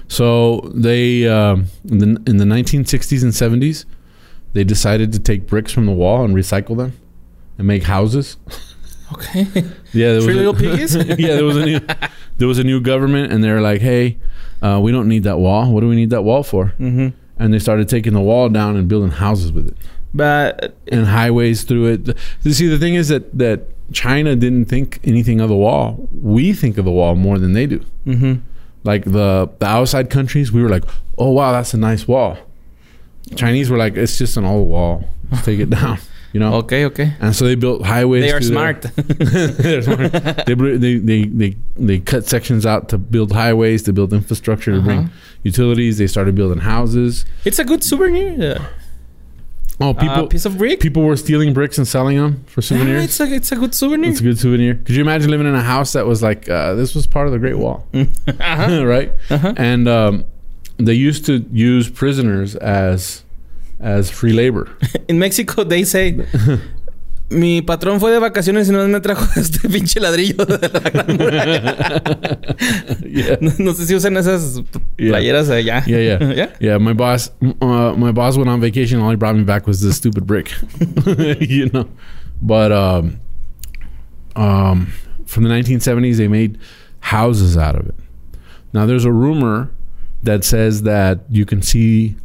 So 0.08 0.60
they 0.74 1.26
um, 1.28 1.66
in 1.90 1.98
the 1.98 2.06
in 2.26 2.36
the 2.36 2.44
1960s 2.44 3.22
and 3.22 3.32
70s, 3.32 3.84
they 4.52 4.62
decided 4.62 5.12
to 5.14 5.18
take 5.18 5.46
bricks 5.46 5.72
from 5.72 5.86
the 5.86 5.92
wall 5.92 6.24
and 6.24 6.34
recycle 6.34 6.76
them 6.76 6.92
and 7.58 7.66
make 7.66 7.84
houses. 7.84 8.36
Okay. 9.12 9.46
Yeah, 9.92 10.08
there 10.08 10.16
was 10.16 10.25
Three 10.25 10.34
a- 10.34 10.37
little 10.38 10.54
piggies? 10.64 10.94
yeah, 10.96 11.34
there 11.37 11.44
was 11.44 11.56
a 11.56 11.64
new 11.64 11.80
there 12.38 12.49
was 12.49 12.58
a 12.58 12.64
new 12.64 12.80
government, 12.80 13.32
and 13.32 13.44
they're 13.44 13.61
like, 13.61 13.80
"Hey, 13.80 14.18
uh, 14.61 14.80
we 14.82 14.90
don't 14.90 15.08
need 15.08 15.23
that 15.23 15.38
wall. 15.38 15.70
What 15.73 15.80
do 15.82 15.88
we 15.88 15.94
need 15.94 16.11
that 16.11 16.23
wall 16.23 16.42
for?" 16.42 16.73
mm-hmm. 16.80 17.08
And 17.38 17.52
they 17.54 17.58
started 17.61 17.88
taking 17.88 18.12
the 18.12 18.20
wall 18.20 18.49
down 18.49 18.76
and 18.76 18.88
building 18.88 19.11
houses 19.11 19.50
with 19.52 19.66
it 19.68 19.76
But 20.12 20.75
and 20.90 21.06
highways 21.06 21.62
through 21.64 21.87
it. 21.92 22.18
You 22.42 22.52
see, 22.52 22.66
the 22.68 22.78
thing 22.78 22.94
is 22.94 23.08
that 23.08 23.37
that 23.38 23.61
China 23.92 24.34
didn't 24.34 24.64
think 24.66 24.99
anything 25.04 25.40
of 25.40 25.49
the 25.49 25.56
wall. 25.56 26.08
We 26.12 26.52
think 26.52 26.76
of 26.78 26.84
the 26.84 26.90
wall 26.90 27.14
more 27.14 27.38
than 27.38 27.52
they 27.52 27.66
do. 27.66 27.80
mm-hmm. 28.06 28.34
like 28.84 29.04
the 29.04 29.49
the 29.61 29.66
outside 29.66 30.11
countries 30.11 30.50
we 30.52 30.61
were 30.62 30.68
like 30.70 30.84
oh 31.18 31.30
wow 31.30 31.52
that's 31.52 31.73
a 31.75 31.78
nice 31.78 32.06
wall 32.08 32.37
chinese 33.37 33.70
were 33.70 33.78
like 33.78 33.96
it's 33.96 34.18
just 34.18 34.37
an 34.37 34.44
old 34.44 34.68
wall 34.68 35.04
Just 35.30 35.44
take 35.44 35.58
it 35.61 35.70
down 35.70 35.99
you 36.35 36.41
know 36.41 36.55
okay, 36.62 36.85
okay. 36.85 37.14
and 37.21 37.35
so 37.35 37.47
they 37.47 37.55
built 37.55 37.81
highways 37.87 38.23
They 38.25 38.33
are 38.33 38.43
smart. 38.43 38.83
smart. 38.85 40.12
they, 40.47 40.55
they, 40.55 40.99
they 40.99 41.25
they 41.41 41.57
they 41.76 41.99
cut 42.00 42.26
sections 42.26 42.67
out 42.67 42.88
to 42.91 42.99
build 42.99 43.33
highways 43.33 43.83
to 43.85 43.93
build 43.93 44.12
infrastructure 44.12 44.73
to 44.75 44.83
bring 44.83 44.99
Uh-huh. 44.99 45.09
utilities 45.45 45.97
they 45.99 46.07
started 46.09 46.35
building 46.35 46.59
houses 46.75 47.25
it's 47.45 47.59
a 47.59 47.64
good 47.64 47.83
souvenir. 47.85 48.35
Yeah. 48.37 48.67
Oh, 49.81 49.91
uh, 49.91 49.95
people 49.95 50.26
piece 50.29 50.45
of 50.47 50.57
brick. 50.59 50.79
people 50.81 51.03
were 51.03 51.17
stealing 51.17 51.53
bricks 51.53 51.79
and 51.79 51.87
selling 51.88 52.17
them 52.17 52.45
for 52.47 52.61
Yeah, 52.61 52.69
souvenirs. 52.69 53.05
it's 53.05 53.19
a 53.21 53.25
it's 53.35 53.50
a 53.53 53.57
good 53.57 53.75
souvenir. 53.75 54.11
It's 54.11 54.21
a 54.21 54.23
good 54.23 54.38
souvenir. 54.38 54.75
Could 54.76 54.95
you 54.95 55.03
imagine 55.03 55.31
living 55.33 55.49
in 55.49 55.55
a 55.57 55.62
house 55.75 55.95
that 55.95 56.07
was 56.07 56.23
like 56.23 56.49
uh, 56.49 56.75
this 56.75 56.95
was 56.95 57.09
part 57.09 57.26
of 57.26 57.33
the 57.33 57.41
Great 57.41 57.59
Wall, 57.59 57.85
Uh-huh. 57.95 58.85
right? 58.87 59.11
Uh-huh. 59.31 59.53
And 59.57 59.88
um, 59.88 60.25
they 60.76 60.95
used 60.95 61.26
to 61.26 61.45
use 61.50 61.91
prisoners 61.91 62.55
as 62.55 63.24
as 63.85 64.11
free 64.11 64.33
labor. 64.33 64.69
In 65.09 65.19
Mexico, 65.19 65.62
they 65.64 65.85
say. 65.85 66.17
Mi 67.31 67.62
patrón 67.62 68.00
fue 68.00 68.12
de 68.12 68.19
vacaciones 68.21 68.69
y 68.69 68.73
no 68.73 68.87
me 68.87 69.00
trajo 69.00 69.25
este 69.41 69.67
pinche 69.69 69.99
ladrillo 69.99 70.45
de 70.45 70.59
la 70.59 70.79
gran 70.91 71.07
muralla. 71.17 71.97
yeah. 73.03 73.37
No, 73.41 73.50
no 73.59 73.73
sé 73.73 73.87
si 73.87 73.95
usan 73.95 74.17
esas 74.19 74.62
Yeah. 74.99 75.14
allá. 75.17 75.83
Yeah, 75.87 75.99
yeah, 75.99 76.33
¿Ya? 76.35 76.49
yeah. 76.61 76.79
My 76.79 76.93
boss, 76.93 77.31
uh, 77.62 77.95
my 77.97 78.12
boss 78.12 78.37
went 78.37 78.50
on 78.50 78.61
vacation. 78.61 79.00
All 79.00 79.11
he 79.11 79.17
brought 79.17 79.37
me 79.37 79.43
back 79.43 79.67
was 79.67 79.81
this 79.81 79.97
stupid 79.97 80.26
brick, 80.26 80.53
you 81.41 81.71
know. 81.73 81.88
But 82.43 82.71
um, 82.73 83.19
um, 84.37 84.93
from 85.26 85.45
the 85.45 85.50
1970s, 85.50 86.19
they 86.19 86.29
made 86.29 86.59
houses 87.00 87.57
out 87.57 87.75
of 87.75 87.88
it. 87.88 87.95
Now, 88.75 88.85
there's 88.87 89.07
a 89.07 89.12
rumor 89.12 89.71
that 90.23 90.45
says 90.45 90.83
that 90.83 91.21
you 91.31 91.47
can 91.47 91.62
see 91.62 92.17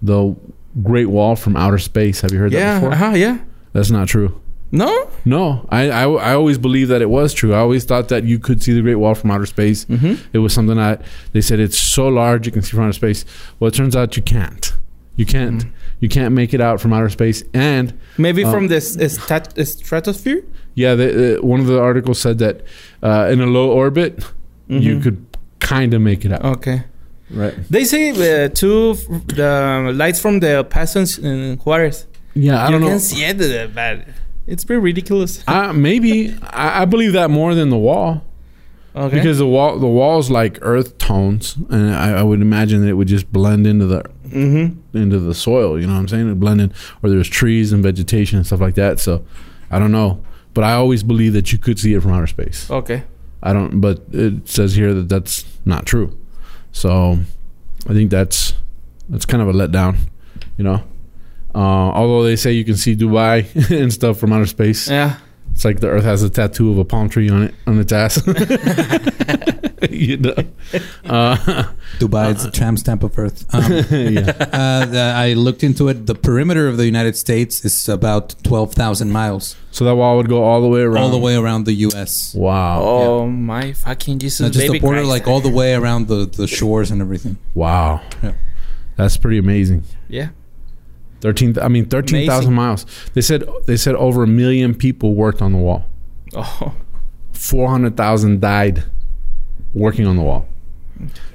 the 0.00 0.34
Great 0.82 1.06
Wall 1.06 1.36
from 1.36 1.56
outer 1.56 1.78
space. 1.78 2.20
Have 2.20 2.32
you 2.32 2.38
heard 2.38 2.52
that 2.52 2.58
Yeah. 2.58 2.74
before? 2.80 2.92
Uh-huh, 2.92 3.14
yeah. 3.16 3.38
That's 3.72 3.90
not 3.90 4.08
true. 4.08 4.40
No? 4.72 5.08
No, 5.24 5.64
I, 5.70 5.88
I 5.90 6.02
I 6.10 6.34
always 6.34 6.58
believed 6.58 6.90
that 6.90 7.00
it 7.00 7.08
was 7.08 7.32
true. 7.32 7.54
I 7.54 7.58
always 7.58 7.84
thought 7.84 8.08
that 8.08 8.24
you 8.24 8.38
could 8.38 8.62
see 8.62 8.72
the 8.72 8.82
Great 8.82 8.96
Wall 8.96 9.14
from 9.14 9.30
outer 9.30 9.46
space. 9.46 9.84
Mm-hmm. 9.84 10.14
It 10.32 10.38
was 10.38 10.52
something 10.52 10.76
that 10.76 11.02
they 11.32 11.40
said 11.40 11.60
it's 11.60 11.78
so 11.78 12.08
large 12.08 12.46
you 12.46 12.52
can 12.52 12.62
see 12.62 12.70
from 12.72 12.80
outer 12.84 12.92
space. 12.92 13.24
Well, 13.60 13.68
it 13.68 13.74
turns 13.74 13.94
out 13.94 14.16
you 14.16 14.22
can't. 14.24 14.72
You 15.14 15.24
can't. 15.24 15.64
Mm. 15.64 15.70
You 16.00 16.08
can't 16.08 16.34
make 16.34 16.52
it 16.52 16.60
out 16.60 16.80
from 16.80 16.92
outer 16.92 17.08
space. 17.08 17.42
And 17.54 17.94
Maybe 18.18 18.44
Um, 18.44 18.52
from 18.52 18.68
this 18.68 18.94
stat- 19.14 19.54
stratosphere? 19.66 20.42
yeah, 20.74 20.94
the, 20.96 21.38
uh, 21.38 21.42
one 21.42 21.60
of 21.60 21.66
the 21.66 21.80
articles 21.80 22.18
said 22.18 22.38
that 22.38 22.62
uh, 23.02 23.28
in 23.30 23.40
a 23.40 23.46
low 23.46 23.70
orbit 23.70 24.24
you 24.68 24.96
Mhm. 24.96 25.02
could 25.02 25.24
kind 25.60 25.94
of 25.94 26.02
make 26.02 26.24
it 26.24 26.32
out. 26.32 26.44
Okay. 26.44 26.84
Right. 27.30 27.54
They 27.68 27.84
say 27.84 28.10
uh, 28.10 28.48
two 28.48 28.96
f- 28.96 29.26
the 29.26 29.92
lights 29.94 30.20
from 30.20 30.40
the 30.40 30.64
passage 30.64 31.18
in 31.18 31.56
Juarez. 31.58 32.06
Yeah, 32.34 32.62
I 32.62 32.66
you 32.66 32.72
don't 32.72 32.80
know. 32.82 32.86
You 32.86 32.92
can 32.92 33.00
see 33.00 33.24
it, 33.24 33.40
uh, 33.40 33.66
but 33.72 34.06
it's 34.46 34.64
pretty 34.64 34.80
ridiculous. 34.80 35.42
Uh, 35.48 35.72
maybe 35.88 36.36
I, 36.42 36.82
I 36.82 36.84
believe 36.84 37.12
that 37.14 37.30
more 37.30 37.54
than 37.54 37.70
the 37.70 37.78
wall 37.78 38.22
Okay. 38.96 39.16
because 39.16 39.36
the 39.36 39.46
wall 39.46 39.78
the 39.78 39.86
wall's 39.86 40.30
like 40.30 40.58
earth 40.62 40.96
tones, 40.96 41.56
and 41.68 41.94
I, 41.94 42.20
I 42.20 42.22
would 42.22 42.40
imagine 42.40 42.80
that 42.80 42.88
it 42.88 42.94
would 42.94 43.08
just 43.08 43.30
blend 43.30 43.66
into 43.66 43.86
the 43.86 44.02
mm-hmm. 44.26 44.96
into 44.96 45.18
the 45.18 45.34
soil. 45.34 45.78
You 45.78 45.86
know 45.86 45.92
what 45.92 46.00
I'm 46.00 46.08
saying? 46.08 46.30
It 46.30 46.40
blend 46.40 46.62
in, 46.62 46.72
or 47.02 47.10
there's 47.10 47.28
trees 47.28 47.72
and 47.72 47.82
vegetation 47.82 48.38
and 48.38 48.46
stuff 48.46 48.60
like 48.60 48.74
that. 48.76 48.98
So 48.98 49.22
I 49.70 49.78
don't 49.78 49.92
know, 49.92 50.24
but 50.54 50.64
I 50.64 50.72
always 50.72 51.02
believe 51.02 51.34
that 51.34 51.52
you 51.52 51.58
could 51.58 51.78
see 51.78 51.92
it 51.92 52.00
from 52.02 52.12
outer 52.12 52.26
space. 52.26 52.70
Okay. 52.70 53.02
I 53.42 53.52
don't, 53.52 53.80
but 53.80 54.02
it 54.12 54.48
says 54.48 54.74
here 54.74 54.94
that 54.94 55.10
that's 55.10 55.44
not 55.66 55.84
true. 55.84 56.16
So 56.76 57.18
I 57.88 57.92
think 57.94 58.10
that's 58.10 58.52
that's 59.08 59.24
kind 59.24 59.42
of 59.42 59.48
a 59.48 59.52
letdown. 59.54 59.96
You 60.58 60.64
know, 60.64 60.82
uh, 61.54 61.58
although 61.98 62.22
they 62.22 62.36
say 62.36 62.52
you 62.52 62.66
can 62.66 62.76
see 62.76 62.94
Dubai 62.94 63.46
and 63.82 63.90
stuff 63.90 64.18
from 64.18 64.32
outer 64.34 64.44
space, 64.44 64.90
Yeah. 64.90 65.16
it's 65.52 65.64
like 65.64 65.80
the 65.80 65.88
Earth 65.88 66.04
has 66.04 66.22
a 66.22 66.28
tattoo 66.28 66.70
of 66.70 66.76
a 66.78 66.84
palm 66.84 67.08
tree 67.08 67.30
on 67.30 67.44
it 67.44 67.54
on 67.66 67.78
its 67.80 67.92
ass. 67.92 68.20
you 69.90 70.16
know. 70.18 70.34
Uh, 71.04 71.36
Dubai, 71.98 72.30
it's 72.32 72.44
a 72.44 72.50
tramp 72.50 72.78
stamp 72.78 73.02
of 73.02 73.18
Earth. 73.18 73.44
Um, 73.54 73.62
yeah. 73.90 74.30
uh, 74.52 74.86
the- 74.86 75.12
I 75.16 75.32
looked 75.34 75.62
into 75.62 75.88
it. 75.88 76.06
The 76.06 76.14
perimeter 76.14 76.68
of 76.68 76.76
the 76.76 76.84
United 76.86 77.16
States 77.16 77.64
is 77.64 77.88
about 77.88 78.34
12,000 78.42 79.10
miles, 79.10 79.56
So 79.70 79.84
that 79.84 79.94
wall 79.96 80.16
would 80.16 80.28
go 80.28 80.42
all 80.44 80.60
the 80.60 80.68
way 80.68 80.80
around. 80.82 81.02
all 81.04 81.10
the 81.10 81.18
way 81.18 81.34
around 81.36 81.64
the 81.64 81.74
U.S. 81.88 82.34
Wow. 82.34 82.80
Oh 82.82 83.26
my 83.28 83.72
fucking 83.72 84.18
Jesus! 84.18 84.40
Not 84.40 84.52
just 84.52 84.66
baby 84.66 84.78
the 84.78 84.82
border, 84.82 85.00
Christ. 85.00 85.08
like 85.10 85.26
all 85.28 85.40
the 85.40 85.50
way 85.50 85.74
around 85.74 86.08
the, 86.08 86.26
the 86.26 86.46
shores 86.46 86.90
and 86.90 87.00
everything. 87.00 87.36
Wow. 87.54 88.00
Yeah. 88.22 88.32
That's 88.96 89.16
pretty 89.16 89.38
amazing. 89.38 89.84
Yeah. 90.08 90.30
Thirteen. 91.20 91.58
I 91.60 91.68
mean, 91.68 91.86
thirteen 91.86 92.26
thousand 92.26 92.54
miles. 92.54 92.84
They 93.14 93.20
said 93.22 93.44
they 93.66 93.76
said 93.76 93.94
over 93.94 94.22
a 94.22 94.26
million 94.26 94.74
people 94.74 95.14
worked 95.14 95.40
on 95.42 95.52
the 95.52 95.58
wall. 95.58 95.86
Oh. 96.34 96.74
Four 97.32 97.68
hundred 97.68 97.96
thousand 97.96 98.40
died 98.40 98.84
working 99.76 100.06
on 100.06 100.16
the 100.16 100.22
wall. 100.22 100.48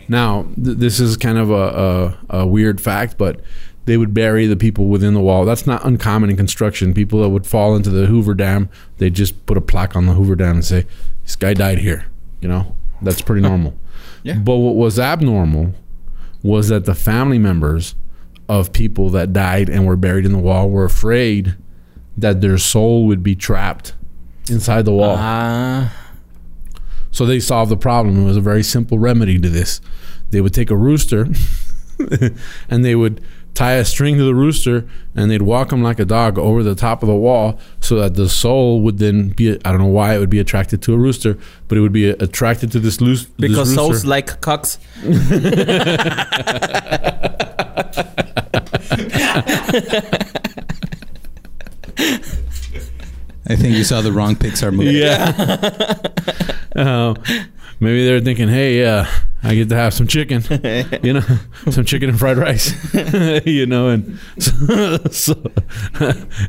Now, 0.08 0.44
th- 0.62 0.78
this 0.78 1.00
is 1.00 1.16
kind 1.16 1.38
of 1.38 1.50
a, 1.52 2.18
a, 2.32 2.40
a 2.42 2.48
weird 2.48 2.82
fact, 2.82 3.18
but 3.18 3.40
they 3.86 3.98
would 3.98 4.14
bury 4.14 4.48
the 4.48 4.56
people 4.56 4.88
within 4.88 5.14
the 5.14 5.22
wall. 5.22 5.46
That's 5.46 5.68
not 5.68 5.86
uncommon 5.86 6.30
in 6.32 6.38
construction. 6.38 6.94
People 6.94 7.22
that 7.22 7.30
would 7.30 7.46
fall 7.46 7.76
into 7.76 7.90
the 7.90 8.08
Hoover 8.08 8.34
Dam, 8.34 8.70
they 8.98 9.10
just 9.10 9.46
put 9.46 9.58
a 9.58 9.62
plaque 9.62 9.96
on 9.96 10.08
the 10.08 10.14
Hoover 10.14 10.36
Dam 10.36 10.56
and 10.56 10.66
say, 10.66 10.86
"This 11.24 11.36
guy 11.36 11.54
died 11.54 11.78
here." 11.78 12.06
You 12.42 12.50
know, 12.50 12.76
that's 13.02 13.22
pretty 13.22 13.42
normal. 13.42 13.78
Yeah. 14.24 14.36
But 14.36 14.58
what 14.58 14.76
was 14.76 15.00
abnormal 15.00 15.74
was 16.44 16.68
that 16.68 16.86
the 16.86 16.94
family 16.94 17.40
members 17.40 17.96
of 18.48 18.72
people 18.72 19.10
that 19.10 19.34
died 19.34 19.68
and 19.68 19.88
were 19.88 19.96
buried 19.96 20.26
in 20.26 20.32
the 20.32 20.38
wall 20.38 20.70
were 20.70 20.86
afraid 20.86 21.56
that 22.16 22.40
their 22.40 22.60
soul 22.60 23.08
would 23.08 23.24
be 23.24 23.34
trapped 23.34 23.94
inside 24.48 24.86
the 24.86 24.92
wall. 24.92 25.16
Ah. 25.18 25.92
So 27.12 27.26
they 27.26 27.40
solved 27.40 27.72
the 27.72 27.78
problem. 27.78 28.24
It 28.24 28.26
was 28.26 28.38
a 28.38 28.42
very 28.42 28.64
simple 28.64 28.98
remedy 28.98 29.38
to 29.40 29.50
this. 29.50 29.82
They 30.30 30.42
would 30.42 30.54
take 30.54 30.72
a 30.72 30.78
rooster 30.78 31.28
and 32.70 32.86
they 32.86 32.96
would 32.96 33.22
tie 33.54 33.74
a 33.74 33.84
string 33.84 34.18
to 34.18 34.24
the 34.24 34.34
rooster 34.34 34.88
and 35.14 35.30
they'd 35.30 35.42
walk 35.42 35.74
him 35.74 35.84
like 35.84 36.00
a 36.00 36.06
dog 36.06 36.38
over 36.38 36.64
the 36.64 36.74
top 36.74 37.04
of 37.04 37.08
the 37.08 37.16
wall 37.16 37.60
so 37.82 37.98
that 37.98 38.16
the 38.16 38.30
soul 38.30 38.82
would 38.82 38.98
then 38.98 39.30
be 39.30 39.52
I 39.66 39.72
don't 39.72 39.80
know 39.80 39.88
why 39.88 40.16
it 40.16 40.20
would 40.20 40.30
be 40.30 40.40
attracted 40.40 40.82
to 40.84 40.94
a 40.94 40.98
rooster, 40.98 41.38
but 41.68 41.78
it 41.78 41.82
would 41.82 41.92
be 41.92 42.10
attracted 42.10 42.72
to 42.72 42.80
this 42.80 43.02
loose 43.02 43.26
because 43.26 43.70
this 43.70 43.76
souls 43.76 44.06
like 44.06 44.40
cocks. 44.42 44.80
I 53.52 53.56
think 53.58 53.76
you 53.76 53.84
saw 53.84 54.02
the 54.02 54.14
wrong 54.14 54.36
Pixar 54.36 54.74
movie. 54.74 54.94
Yeah. 54.94 55.36
uh, 56.82 57.14
maybe 57.82 58.06
they're 58.06 58.22
thinking, 58.22 58.48
hey, 58.48 58.86
uh, 58.86 59.06
I 59.44 59.56
get 59.56 59.68
to 59.70 59.76
have 59.76 59.94
some 59.94 60.08
chicken, 60.08 60.42
you 61.04 61.14
know, 61.14 61.24
some 61.70 61.84
chicken 61.84 62.10
and 62.10 62.18
fried 62.18 62.38
rice, 62.38 62.72
you 63.46 63.66
know, 63.66 63.90
and 63.90 64.20
so, 64.40 64.98
so 65.12 65.34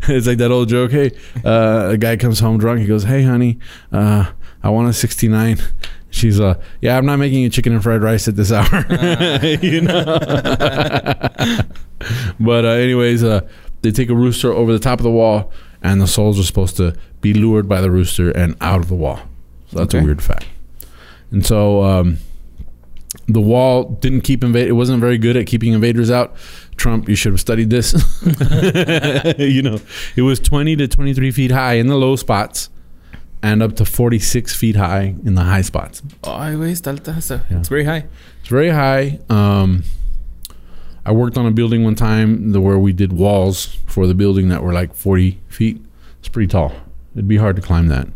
it's 0.09 0.28
like 0.28 0.38
that 0.38 0.50
old 0.52 0.68
joke. 0.68 0.92
Hey, 0.92 1.11
uh, 1.44 1.88
a 1.92 1.97
guy 1.97 2.16
comes 2.16 2.38
home 2.38 2.59
drunk. 2.59 2.80
He 2.80 2.87
goes, 2.87 3.02
hey, 3.02 3.25
honey, 3.25 3.59
uh, 3.90 4.30
I 4.62 4.71
want 4.71 4.88
a 4.88 4.92
69. 4.92 5.59
She's 6.11 6.38
uh, 6.38 6.62
yeah, 6.82 6.99
I'm 6.99 7.06
not 7.06 7.16
making 7.16 7.40
you 7.40 7.49
chicken 7.49 7.73
and 7.73 7.82
fried 7.82 8.02
rice 8.02 8.28
at 8.28 8.37
this 8.37 8.52
hour, 8.52 8.87
you 9.62 9.80
know. 9.80 10.04
but 12.38 12.64
uh, 12.64 12.68
anyways, 12.68 13.25
uh, 13.25 13.49
they 13.80 13.90
take 13.90 14.11
a 14.11 14.14
rooster 14.14 14.52
over 14.52 14.73
the 14.73 14.78
top 14.78 15.00
of 15.00 15.04
the 15.04 15.11
wall, 15.11 15.50
and 15.83 16.01
the 16.01 16.07
souls 16.07 16.39
are 16.39 16.45
supposed 16.45 16.77
to 16.77 16.95
be 17.21 17.35
lured 17.35 17.69
by 17.69 17.81
the 17.81 17.91
rooster 17.91 18.31
and 18.31 18.57
out 18.61 18.81
of 18.81 18.89
the 18.89 18.95
wall. 18.95 19.21
So 19.71 19.79
that's 19.79 19.95
a 19.95 20.03
weird 20.03 20.23
fact. 20.23 20.47
And 21.31 21.45
so 21.45 21.83
um, 21.83 22.19
the 23.27 23.41
wall 23.41 23.85
didn't 23.85 24.21
keep 24.23 24.45
invade. 24.45 24.69
It 24.69 24.73
wasn't 24.73 25.01
very 25.01 25.19
good 25.19 25.37
at 25.37 25.47
keeping 25.47 25.73
invaders 25.73 26.11
out. 26.11 26.35
Trump, 26.77 27.09
you 27.09 27.15
should 27.15 27.33
have 27.33 27.41
studied 27.41 27.71
this. 27.71 27.93
you 29.39 29.62
know, 29.62 29.79
it 30.17 30.23
was 30.23 30.41
20 30.41 30.77
to 30.77 30.89
23 30.89 31.31
feet 31.31 31.51
high 31.51 31.75
in 31.75 31.87
the 31.87 31.97
low 31.97 32.17
spots, 32.17 32.71
and 33.43 33.62
up 33.62 33.77
to 33.77 33.85
46 33.85 34.55
feet 34.55 34.77
high 34.77 35.15
in 35.25 35.35
the 35.35 35.43
high 35.45 35.62
spots. 35.62 36.03
Ay, 36.25 36.53
güey, 36.55 36.87
alta. 36.87 37.21
So 37.21 37.41
It's 37.51 37.69
very 37.69 37.85
high. 37.85 38.07
It's 38.41 38.49
very 38.49 38.71
high. 38.71 39.21
Um, 39.29 39.85
I 41.04 41.12
worked 41.12 41.37
on 41.37 41.47
a 41.47 41.50
building 41.50 41.82
one 41.85 41.94
time 41.94 42.52
the- 42.52 42.61
where 42.61 42.78
we 42.78 42.92
did 42.92 43.12
walls 43.12 43.76
for 43.87 44.06
the 44.06 44.14
building 44.14 44.49
that 44.49 44.62
were 44.62 44.73
like 44.73 44.94
40 44.94 45.38
feet. 45.49 45.80
It's 46.21 46.28
pretty 46.28 46.47
tall. 46.49 46.73
It'd 47.14 47.26
be 47.28 47.37
hard 47.38 47.56
to 47.56 47.62
climb 47.62 47.88
that. 47.88 48.09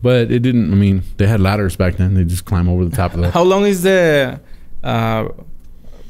But 0.00 0.32
it 0.32 0.40
didn't, 0.40 0.72
I 0.72 0.74
mean, 0.74 1.02
they 1.18 1.26
had 1.26 1.40
ladders 1.40 1.76
back 1.76 1.96
then. 1.96 2.14
They 2.14 2.24
just 2.24 2.44
climb 2.44 2.68
over 2.68 2.84
the 2.84 2.96
top 2.96 3.14
of 3.14 3.20
that. 3.20 3.30
How 3.34 3.42
long 3.44 3.66
is 3.66 3.82
the 3.82 4.40
uh, 4.82 5.28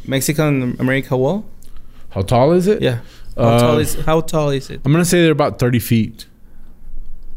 Mexican 0.07 0.77
America 0.81 1.17
wall? 1.17 1.45
How 2.11 2.23
tall 2.23 2.53
is 2.53 2.67
it? 2.67 2.81
Yeah. 2.83 2.99
How 3.37 3.43
Uh, 3.43 3.61
tall 3.61 3.79
is 3.79 3.95
how 4.07 4.21
tall 4.21 4.51
is 4.51 4.71
it? 4.71 4.81
I'm 4.85 4.93
going 4.93 5.03
to 5.05 5.09
say 5.09 5.23
they're 5.23 5.33
about 5.33 5.59
30 5.59 5.79
feet. 5.79 6.27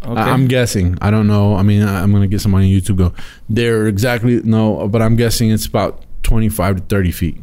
Okay. 0.04 0.20
I- 0.22 0.32
I'm 0.32 0.48
guessing. 0.48 0.98
I 1.02 1.10
don't 1.12 1.28
know. 1.28 1.56
I 1.56 1.64
mean, 1.64 1.82
I- 1.82 2.02
I'm 2.04 2.12
going 2.12 2.22
to 2.24 2.28
get 2.28 2.42
somebody 2.42 2.74
on 2.74 2.82
YouTube 2.82 2.98
go, 2.98 3.14
they're 3.50 3.88
exactly, 3.88 4.42
no, 4.44 4.88
but 4.88 5.02
I'm 5.02 5.16
guessing 5.16 5.50
it's 5.52 5.66
about 5.66 6.04
25 6.24 6.76
to 6.78 6.82
30 6.84 7.12
feet. 7.12 7.38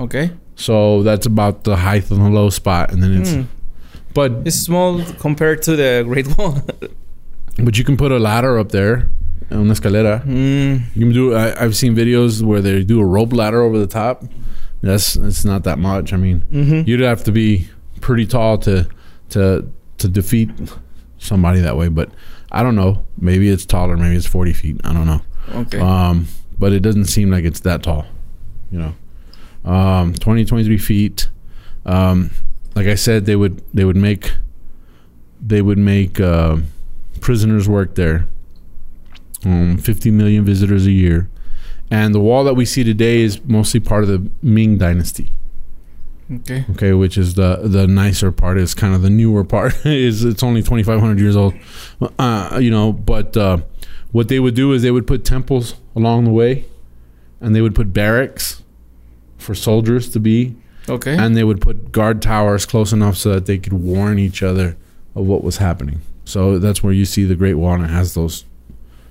okay. 0.00 0.30
So 0.58 1.02
that's 1.04 1.24
about 1.26 1.62
the 1.64 1.76
height 1.76 2.10
of 2.10 2.18
the 2.18 2.28
low 2.30 2.50
spot. 2.50 2.92
And 2.92 3.00
then 3.02 3.12
it's, 3.22 3.32
Hmm. 3.32 3.42
but 4.12 4.32
It's 4.44 4.56
small 4.56 5.02
compared 5.20 5.62
to 5.62 5.76
the 5.76 6.02
Great 6.06 6.26
Wall. 6.36 6.58
But 7.64 7.76
you 7.78 7.84
can 7.84 7.96
put 7.96 8.12
a 8.12 8.18
ladder 8.20 8.56
up 8.58 8.70
there, 8.70 9.10
una 9.50 9.72
escalera. 9.74 10.22
Hmm. 10.22 10.76
You 10.94 11.06
can 11.06 11.12
do. 11.12 11.34
I, 11.34 11.46
I've 11.64 11.74
seen 11.76 11.94
videos 11.96 12.40
where 12.42 12.60
they 12.60 12.84
do 12.84 13.00
a 13.00 13.04
rope 13.04 13.32
ladder 13.32 13.60
over 13.62 13.78
the 13.80 13.86
top. 13.88 14.22
That's 14.80 15.16
it's 15.16 15.44
not 15.44 15.64
that 15.64 15.78
much. 15.78 16.12
I 16.12 16.16
mean, 16.18 16.44
Mm-hmm. 16.52 16.88
you'd 16.88 17.00
have 17.00 17.24
to 17.24 17.32
be 17.32 17.68
pretty 18.00 18.26
tall 18.26 18.58
to 18.58 18.86
to 19.30 19.68
to 19.98 20.08
defeat 20.08 20.50
somebody 21.18 21.60
that 21.62 21.76
way. 21.76 21.88
But 21.88 22.10
I 22.52 22.62
don't 22.62 22.76
know. 22.76 23.04
Maybe 23.20 23.48
it's 23.48 23.66
taller. 23.66 23.96
Maybe 23.96 24.14
it's 24.16 24.26
forty 24.26 24.52
feet. 24.52 24.80
I 24.84 24.92
don't 24.92 25.06
know. 25.06 25.20
Okay. 25.62 25.80
Um, 25.80 26.26
but 26.60 26.72
it 26.72 26.80
doesn't 26.80 27.06
seem 27.06 27.28
like 27.28 27.44
it's 27.44 27.60
that 27.60 27.82
tall. 27.82 28.06
You 28.70 28.78
know, 28.78 28.94
um, 29.64 30.14
20, 30.14 30.44
23 30.44 30.78
feet. 30.78 31.28
Um, 31.84 32.30
like 32.74 32.86
I 32.86 32.94
said, 32.94 33.26
they 33.26 33.36
would 33.36 33.62
they 33.74 33.84
would 33.84 33.96
make 33.96 34.34
they 35.40 35.62
would 35.62 35.78
make 35.78 36.20
uh, 36.20 36.58
prisoners 37.20 37.68
work 37.68 37.94
there. 37.94 38.28
Um, 39.44 39.78
50 39.78 40.10
million 40.10 40.44
visitors 40.44 40.86
a 40.86 40.90
year, 40.90 41.30
and 41.90 42.14
the 42.14 42.20
wall 42.20 42.42
that 42.44 42.54
we 42.54 42.64
see 42.64 42.82
today 42.82 43.20
is 43.20 43.42
mostly 43.44 43.78
part 43.78 44.02
of 44.02 44.08
the 44.08 44.30
Ming 44.42 44.78
Dynasty. 44.78 45.30
okay. 46.40 46.64
Okay, 46.70 46.92
which 46.92 47.16
is 47.16 47.34
the 47.34 47.60
the 47.62 47.86
nicer 47.86 48.32
part. 48.32 48.58
Is 48.58 48.74
kind 48.74 48.94
of 48.94 49.02
the 49.02 49.10
newer 49.10 49.44
part. 49.44 49.74
is 49.86 50.24
it's 50.24 50.42
only 50.42 50.62
2,500 50.62 51.20
years 51.20 51.36
old. 51.36 51.54
Uh, 52.18 52.58
you 52.60 52.70
know, 52.70 52.92
but 52.92 53.36
uh, 53.36 53.58
what 54.10 54.28
they 54.28 54.40
would 54.40 54.54
do 54.54 54.72
is 54.72 54.82
they 54.82 54.90
would 54.90 55.06
put 55.06 55.24
temples 55.24 55.76
along 55.94 56.24
the 56.24 56.32
way, 56.32 56.64
and 57.40 57.54
they 57.54 57.60
would 57.60 57.74
put 57.74 57.92
barracks 57.92 58.62
for 59.38 59.54
soldiers 59.54 60.10
to 60.10 60.20
be 60.20 60.54
Okay. 60.88 61.16
and 61.16 61.36
they 61.36 61.44
would 61.44 61.60
put 61.60 61.92
guard 61.92 62.20
towers 62.22 62.66
close 62.66 62.92
enough 62.92 63.16
so 63.16 63.34
that 63.34 63.46
they 63.46 63.58
could 63.58 63.72
warn 63.72 64.18
each 64.18 64.42
other 64.42 64.76
of 65.14 65.26
what 65.26 65.42
was 65.44 65.58
happening. 65.58 66.00
So 66.24 66.58
that's 66.58 66.82
where 66.82 66.92
you 66.92 67.04
see 67.04 67.24
the 67.24 67.34
Great 67.34 67.54
Wall 67.54 67.74
and 67.74 67.84
it 67.84 67.88
has 67.88 68.14
those 68.14 68.44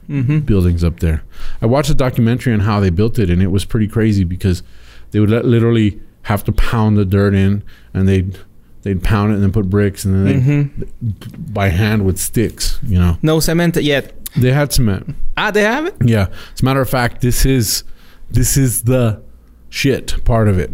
mm-hmm. 0.10 0.40
buildings 0.40 0.84
up 0.84 1.00
there. 1.00 1.24
I 1.62 1.66
watched 1.66 1.90
a 1.90 1.96
documentary 1.96 2.54
on 2.54 2.62
how 2.62 2.80
they 2.80 2.90
built 2.90 3.20
it 3.20 3.30
and 3.30 3.42
it 3.42 3.48
was 3.48 3.66
pretty 3.66 3.88
crazy 3.88 4.24
because 4.24 4.64
they 5.12 5.20
would 5.20 5.30
let, 5.30 5.46
literally 5.46 6.00
have 6.24 6.44
to 6.46 6.52
pound 6.52 6.98
the 6.98 7.06
dirt 7.06 7.34
in 7.34 7.64
and 7.94 8.08
they'd 8.08 8.38
they'd 8.84 9.04
pound 9.04 9.32
it 9.32 9.36
and 9.36 9.44
then 9.44 9.52
put 9.52 9.70
bricks 9.70 10.06
and 10.06 10.14
then 10.16 10.26
they 10.26 10.34
Mm-hmm. 10.40 11.54
by 11.54 11.70
hand 11.70 12.06
with 12.06 12.18
sticks, 12.20 12.80
you 12.84 12.98
know. 12.98 13.18
No 13.22 13.40
cement 13.40 13.76
yet. 13.78 14.14
They 14.36 14.52
had 14.52 14.72
cement. 14.74 15.16
Ah, 15.36 15.52
they 15.52 15.64
have 15.64 15.86
it. 15.86 15.96
Yeah. 16.04 16.28
As 16.54 16.62
a 16.62 16.66
matter 16.66 16.82
of 16.82 16.90
fact, 16.90 17.22
this 17.22 17.46
is 17.46 17.84
this 18.30 18.58
is 18.58 18.84
the 18.84 19.22
shit 19.70 20.24
part 20.26 20.48
of 20.48 20.58
it. 20.60 20.72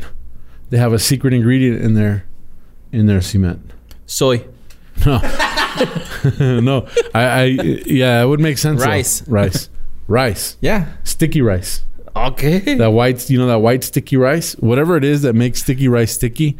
They 0.70 0.78
have 0.78 0.94
a 0.94 1.00
secret 1.00 1.34
ingredient 1.34 1.82
in 1.82 1.94
their 1.94 2.26
in 2.92 3.06
their 3.06 3.22
cement. 3.22 3.72
Soy. 4.06 4.46
No, 5.06 5.20
no. 6.60 6.88
I, 7.16 7.22
I, 7.24 7.44
yeah, 7.88 8.22
it 8.22 8.28
would 8.28 8.40
make 8.40 8.58
sense. 8.60 8.80
though. 8.82 8.88
Rice. 8.88 9.28
rice, 9.28 9.70
rice, 10.08 10.56
Yeah. 10.62 10.94
sticky 11.04 11.42
rice. 11.42 11.82
Okay. 12.16 12.76
That 12.76 12.92
white, 12.92 13.28
you 13.30 13.40
know, 13.40 13.48
that 13.48 13.58
white 13.60 13.84
sticky 13.84 14.18
rice. 14.18 14.54
Whatever 14.60 14.98
it 14.98 15.04
is 15.04 15.24
that 15.24 15.34
makes 15.34 15.64
sticky 15.64 15.88
rice 15.88 16.14
sticky, 16.14 16.58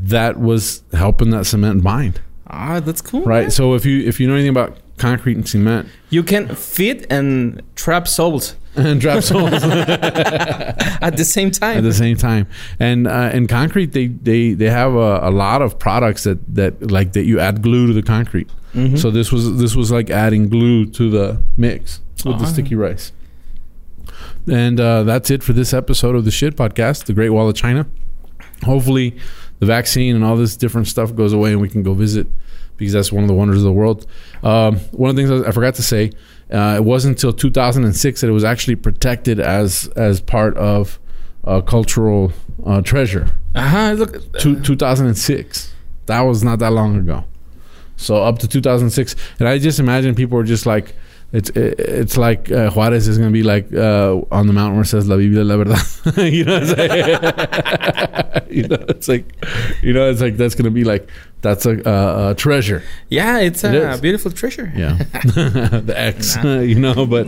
that 0.00 0.38
was 0.38 0.84
helping 0.92 1.30
that 1.30 1.44
cement 1.46 1.82
bind. 1.82 2.20
ah, 2.46 2.78
that's 2.78 3.00
cool. 3.00 3.22
Right. 3.22 3.42
man. 3.42 3.50
So 3.50 3.74
if 3.74 3.84
you 3.84 4.06
if 4.06 4.20
you 4.20 4.28
know 4.28 4.34
anything 4.34 4.50
about 4.50 4.78
concrete 4.96 5.36
and 5.36 5.48
cement 5.48 5.88
You 6.10 6.22
can 6.22 6.54
feed 6.54 7.06
and 7.10 7.62
trap 7.74 8.06
souls 8.06 8.54
and 8.76 9.00
drop 9.04 9.22
souls 9.22 9.52
at 9.62 11.16
the 11.16 11.24
same 11.24 11.50
time. 11.50 11.78
at 11.78 11.82
the 11.84 11.92
same 11.92 12.16
time, 12.16 12.46
and 12.78 13.06
uh, 13.06 13.30
in 13.32 13.46
concrete 13.46 13.92
they 13.92 14.06
they 14.08 14.52
they 14.54 14.70
have 14.70 14.94
a, 14.94 15.20
a 15.22 15.30
lot 15.30 15.62
of 15.62 15.78
products 15.78 16.24
that 16.24 16.38
that 16.54 16.90
like 16.90 17.12
that 17.12 17.24
you 17.24 17.38
add 17.40 17.62
glue 17.62 17.86
to 17.88 17.92
the 17.92 18.02
concrete. 18.02 18.48
Mhm. 18.74 18.98
So 18.98 19.10
this 19.10 19.30
was 19.30 19.58
this 19.58 19.76
was 19.76 19.90
like 19.90 20.08
adding 20.10 20.48
glue 20.48 20.86
to 20.86 21.10
the 21.10 21.42
mix 21.56 22.00
with 22.24 22.38
the 22.38 22.44
Ah. 22.44 22.48
sticky 22.48 22.74
rice. 22.74 23.12
And 24.50 24.80
uh, 24.80 25.04
that's 25.04 25.30
it 25.30 25.42
for 25.42 25.52
this 25.52 25.72
episode 25.72 26.16
of 26.16 26.24
the 26.24 26.30
Shit 26.30 26.56
Podcast, 26.56 27.04
the 27.04 27.12
Great 27.12 27.30
Wall 27.30 27.48
of 27.48 27.54
China. 27.54 27.86
Hopefully, 28.64 29.16
the 29.60 29.66
vaccine 29.66 30.16
and 30.16 30.24
all 30.24 30.36
this 30.36 30.56
different 30.56 30.88
stuff 30.88 31.14
goes 31.14 31.32
away, 31.32 31.52
and 31.52 31.60
we 31.60 31.68
can 31.68 31.82
go 31.82 31.94
visit 31.94 32.26
because 32.76 32.92
that's 32.92 33.12
one 33.12 33.22
of 33.22 33.28
the 33.28 33.34
wonders 33.34 33.58
of 33.58 33.64
the 33.64 33.72
world. 33.72 34.06
Um, 34.42 34.78
one 34.92 35.10
of 35.10 35.16
the 35.16 35.22
things 35.24 35.46
I 35.46 35.52
forgot 35.52 35.74
to 35.76 35.82
say, 35.82 36.10
uh, 36.52 36.76
it 36.76 36.84
wasn't 36.84 37.16
until 37.16 37.32
2006 37.32 38.20
that 38.20 38.28
it 38.28 38.30
was 38.30 38.44
actually 38.44 38.76
protected 38.76 39.40
as 39.40 39.88
as 39.96 40.20
part 40.20 40.56
of 40.56 40.98
uh, 41.44 41.60
cultural 41.60 42.32
uh, 42.64 42.80
treasure. 42.82 43.28
uh-huh. 43.54 43.92
Look. 43.98 44.38
Two, 44.38 44.60
2006. 44.60 45.74
That 46.06 46.20
was 46.20 46.44
not 46.44 46.58
that 46.60 46.72
long 46.72 46.96
ago. 46.96 47.24
So 47.96 48.22
up 48.22 48.38
to 48.40 48.48
2006, 48.48 49.14
and 49.38 49.48
I 49.48 49.58
just 49.58 49.78
imagine 49.78 50.14
people 50.14 50.36
were 50.36 50.44
just 50.44 50.66
like, 50.66 50.94
it's 51.32 51.50
it, 51.50 51.80
it's 51.80 52.16
like 52.16 52.50
uh, 52.52 52.70
Juarez 52.70 53.08
is 53.08 53.16
going 53.18 53.30
to 53.30 53.32
be 53.32 53.42
like 53.42 53.72
uh, 53.72 54.20
on 54.30 54.46
the 54.46 54.52
mountain 54.52 54.74
where 54.74 54.82
it 54.82 54.86
says 54.88 55.08
La 55.08 55.16
Biblia 55.16 55.44
la 55.44 55.56
verdad. 55.56 55.78
you 56.32 56.44
know, 56.44 56.58
it's 56.60 56.76
like, 56.78 58.50
you 58.50 58.68
know, 58.68 58.84
it's 58.88 59.08
like, 59.08 59.24
you 59.82 59.92
know, 59.92 60.10
it's 60.10 60.20
like 60.20 60.36
that's 60.36 60.54
going 60.54 60.64
to 60.66 60.70
be 60.70 60.84
like 60.84 61.08
that's 61.40 61.66
a, 61.66 61.78
a, 61.88 62.30
a 62.30 62.34
treasure. 62.34 62.82
Yeah, 63.08 63.38
it's 63.40 63.64
It 63.64 63.74
a 63.74 63.92
is. 63.92 64.00
beautiful 64.00 64.30
treasure. 64.30 64.72
Yeah, 64.76 64.96
the 65.24 65.94
X, 65.96 66.36
you 66.44 66.76
know. 66.78 67.06
But 67.06 67.26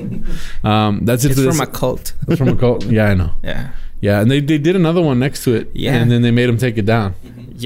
um, 0.62 1.04
that's 1.04 1.24
it. 1.24 1.32
It's 1.32 1.40
from 1.40 1.46
this. 1.58 1.60
a 1.60 1.66
cult. 1.66 2.12
It's 2.28 2.38
from 2.38 2.48
a 2.48 2.56
cult. 2.56 2.84
Yeah, 2.84 3.06
I 3.06 3.14
know. 3.14 3.30
Yeah. 3.42 3.70
Yeah, 4.06 4.20
and 4.20 4.28
they, 4.30 4.40
they 4.50 4.58
did 4.58 4.74
another 4.76 5.02
one 5.10 5.18
next 5.26 5.44
to 5.44 5.50
it. 5.58 5.66
Yeah. 5.74 5.94
and 5.98 6.10
then 6.10 6.20
they 6.22 6.30
made 6.40 6.48
him 6.52 6.58
take 6.58 6.76
it 6.82 6.86
down. 6.86 7.14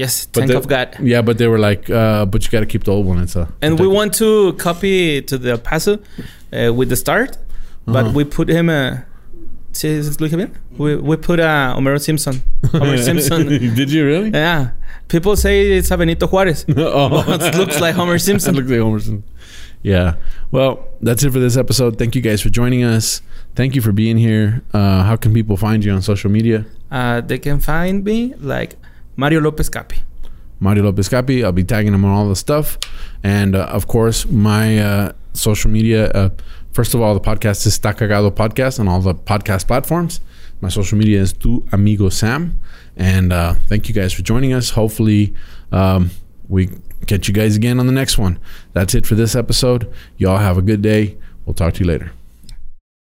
Yes, 0.01 0.13
But 0.27 0.39
Tank 0.41 0.51
the- 0.51 0.57
of 0.57 0.67
God. 0.75 0.87
Yeah, 1.13 1.21
but 1.27 1.35
they 1.39 1.47
were 1.47 1.59
like, 1.69 1.89
uh, 1.89 2.25
but 2.31 2.39
you 2.43 2.49
got 2.55 2.61
to 2.67 2.71
keep 2.73 2.83
the 2.83 2.91
old 2.91 3.05
one. 3.11 3.19
It's 3.25 3.35
a 3.35 3.45
And 3.61 3.79
we 3.79 3.87
want 3.87 4.11
to 4.21 4.53
copy 4.53 5.21
to 5.29 5.35
the 5.45 5.57
Paso 5.57 5.93
uh, 6.53 6.71
with 6.77 6.89
the 6.89 6.95
start, 7.05 7.31
but 7.85 8.03
Uh-huh. 8.05 8.17
we 8.17 8.23
put 8.37 8.47
him. 8.49 8.69
Uh, 8.69 8.97
sí, 9.73 9.89
look 10.21 10.31
bien. 10.31 10.51
We 10.77 10.95
we 11.09 11.15
put 11.17 11.39
uh, 11.39 11.75
Homero 11.75 11.99
Simpson. 11.99 12.35
Homer 12.71 12.97
Simpson. 13.09 13.47
Did 13.79 13.89
you 13.91 14.05
really? 14.11 14.29
Yeah. 14.31 14.61
People 15.07 15.35
say 15.35 15.55
it's 15.79 15.91
a 15.91 15.97
Benito 15.97 16.27
Juarez. 16.27 16.65
oh, 16.77 17.23
it 17.27 17.55
looks 17.57 17.79
like 17.81 17.95
Homer 17.99 18.15
It 18.21 18.27
Simpson. 18.29 18.53
looks 18.55 18.69
like 18.69 18.79
Homer 18.85 18.99
Simpson. 18.99 19.23
Yeah. 19.81 20.15
Well, 20.51 20.87
that's 21.01 21.23
it 21.23 21.31
for 21.31 21.39
this 21.39 21.55
episode. 21.55 21.97
Thank 21.97 22.15
you 22.15 22.21
guys 22.21 22.41
for 22.41 22.49
joining 22.49 22.83
us. 22.83 23.21
Thank 23.55 23.75
you 23.75 23.81
for 23.81 23.91
being 23.91 24.17
here. 24.17 24.61
Uh, 24.73 25.03
how 25.03 25.15
can 25.15 25.33
people 25.33 25.57
find 25.57 25.83
you 25.83 25.91
on 25.91 26.01
social 26.01 26.29
media? 26.29 26.65
Uh, 26.91 27.21
they 27.21 27.39
can 27.39 27.59
find 27.59 28.03
me 28.03 28.33
like 28.35 28.75
Mario 29.15 29.41
Lopez 29.41 29.69
Capi. 29.69 29.97
Mario 30.59 30.83
Lopez 30.83 31.07
Capi. 31.07 31.43
I'll 31.43 31.51
be 31.51 31.63
tagging 31.63 31.93
him 31.93 32.03
on 32.03 32.11
all 32.11 32.27
the 32.27 32.35
stuff. 32.35 32.77
And 33.23 33.55
uh, 33.55 33.65
of 33.65 33.87
course, 33.87 34.25
my 34.27 34.79
uh, 34.79 35.11
social 35.33 35.71
media. 35.71 36.11
Uh, 36.11 36.29
first 36.71 36.93
of 36.93 37.01
all, 37.01 37.13
the 37.13 37.21
podcast 37.21 37.65
is 37.65 37.79
Está 37.79 37.93
Cagado 37.95 38.31
Podcast 38.31 38.79
on 38.79 38.87
all 38.87 38.99
the 38.99 39.15
podcast 39.15 39.67
platforms. 39.67 40.19
My 40.61 40.69
social 40.69 40.97
media 40.97 41.21
is 41.21 41.31
Tu 41.31 41.65
Amigo 41.71 42.09
Sam. 42.09 42.59
And 42.97 43.31
uh, 43.31 43.53
thank 43.67 43.87
you 43.87 43.95
guys 43.95 44.11
for 44.11 44.23
joining 44.23 44.51
us. 44.51 44.71
Hopefully, 44.71 45.33
um, 45.71 46.11
we 46.49 46.69
catch 47.05 47.27
you 47.27 47.33
guys 47.33 47.55
again 47.55 47.79
on 47.79 47.85
the 47.85 47.91
next 47.91 48.17
one. 48.17 48.39
That's 48.73 48.93
it 48.95 49.05
for 49.05 49.15
this 49.15 49.35
episode. 49.35 49.91
Y'all 50.17 50.37
have 50.37 50.57
a 50.57 50.61
good 50.61 50.81
day. 50.81 51.17
We'll 51.45 51.53
talk 51.53 51.73
to 51.75 51.79
you 51.81 51.87
later. 51.87 52.11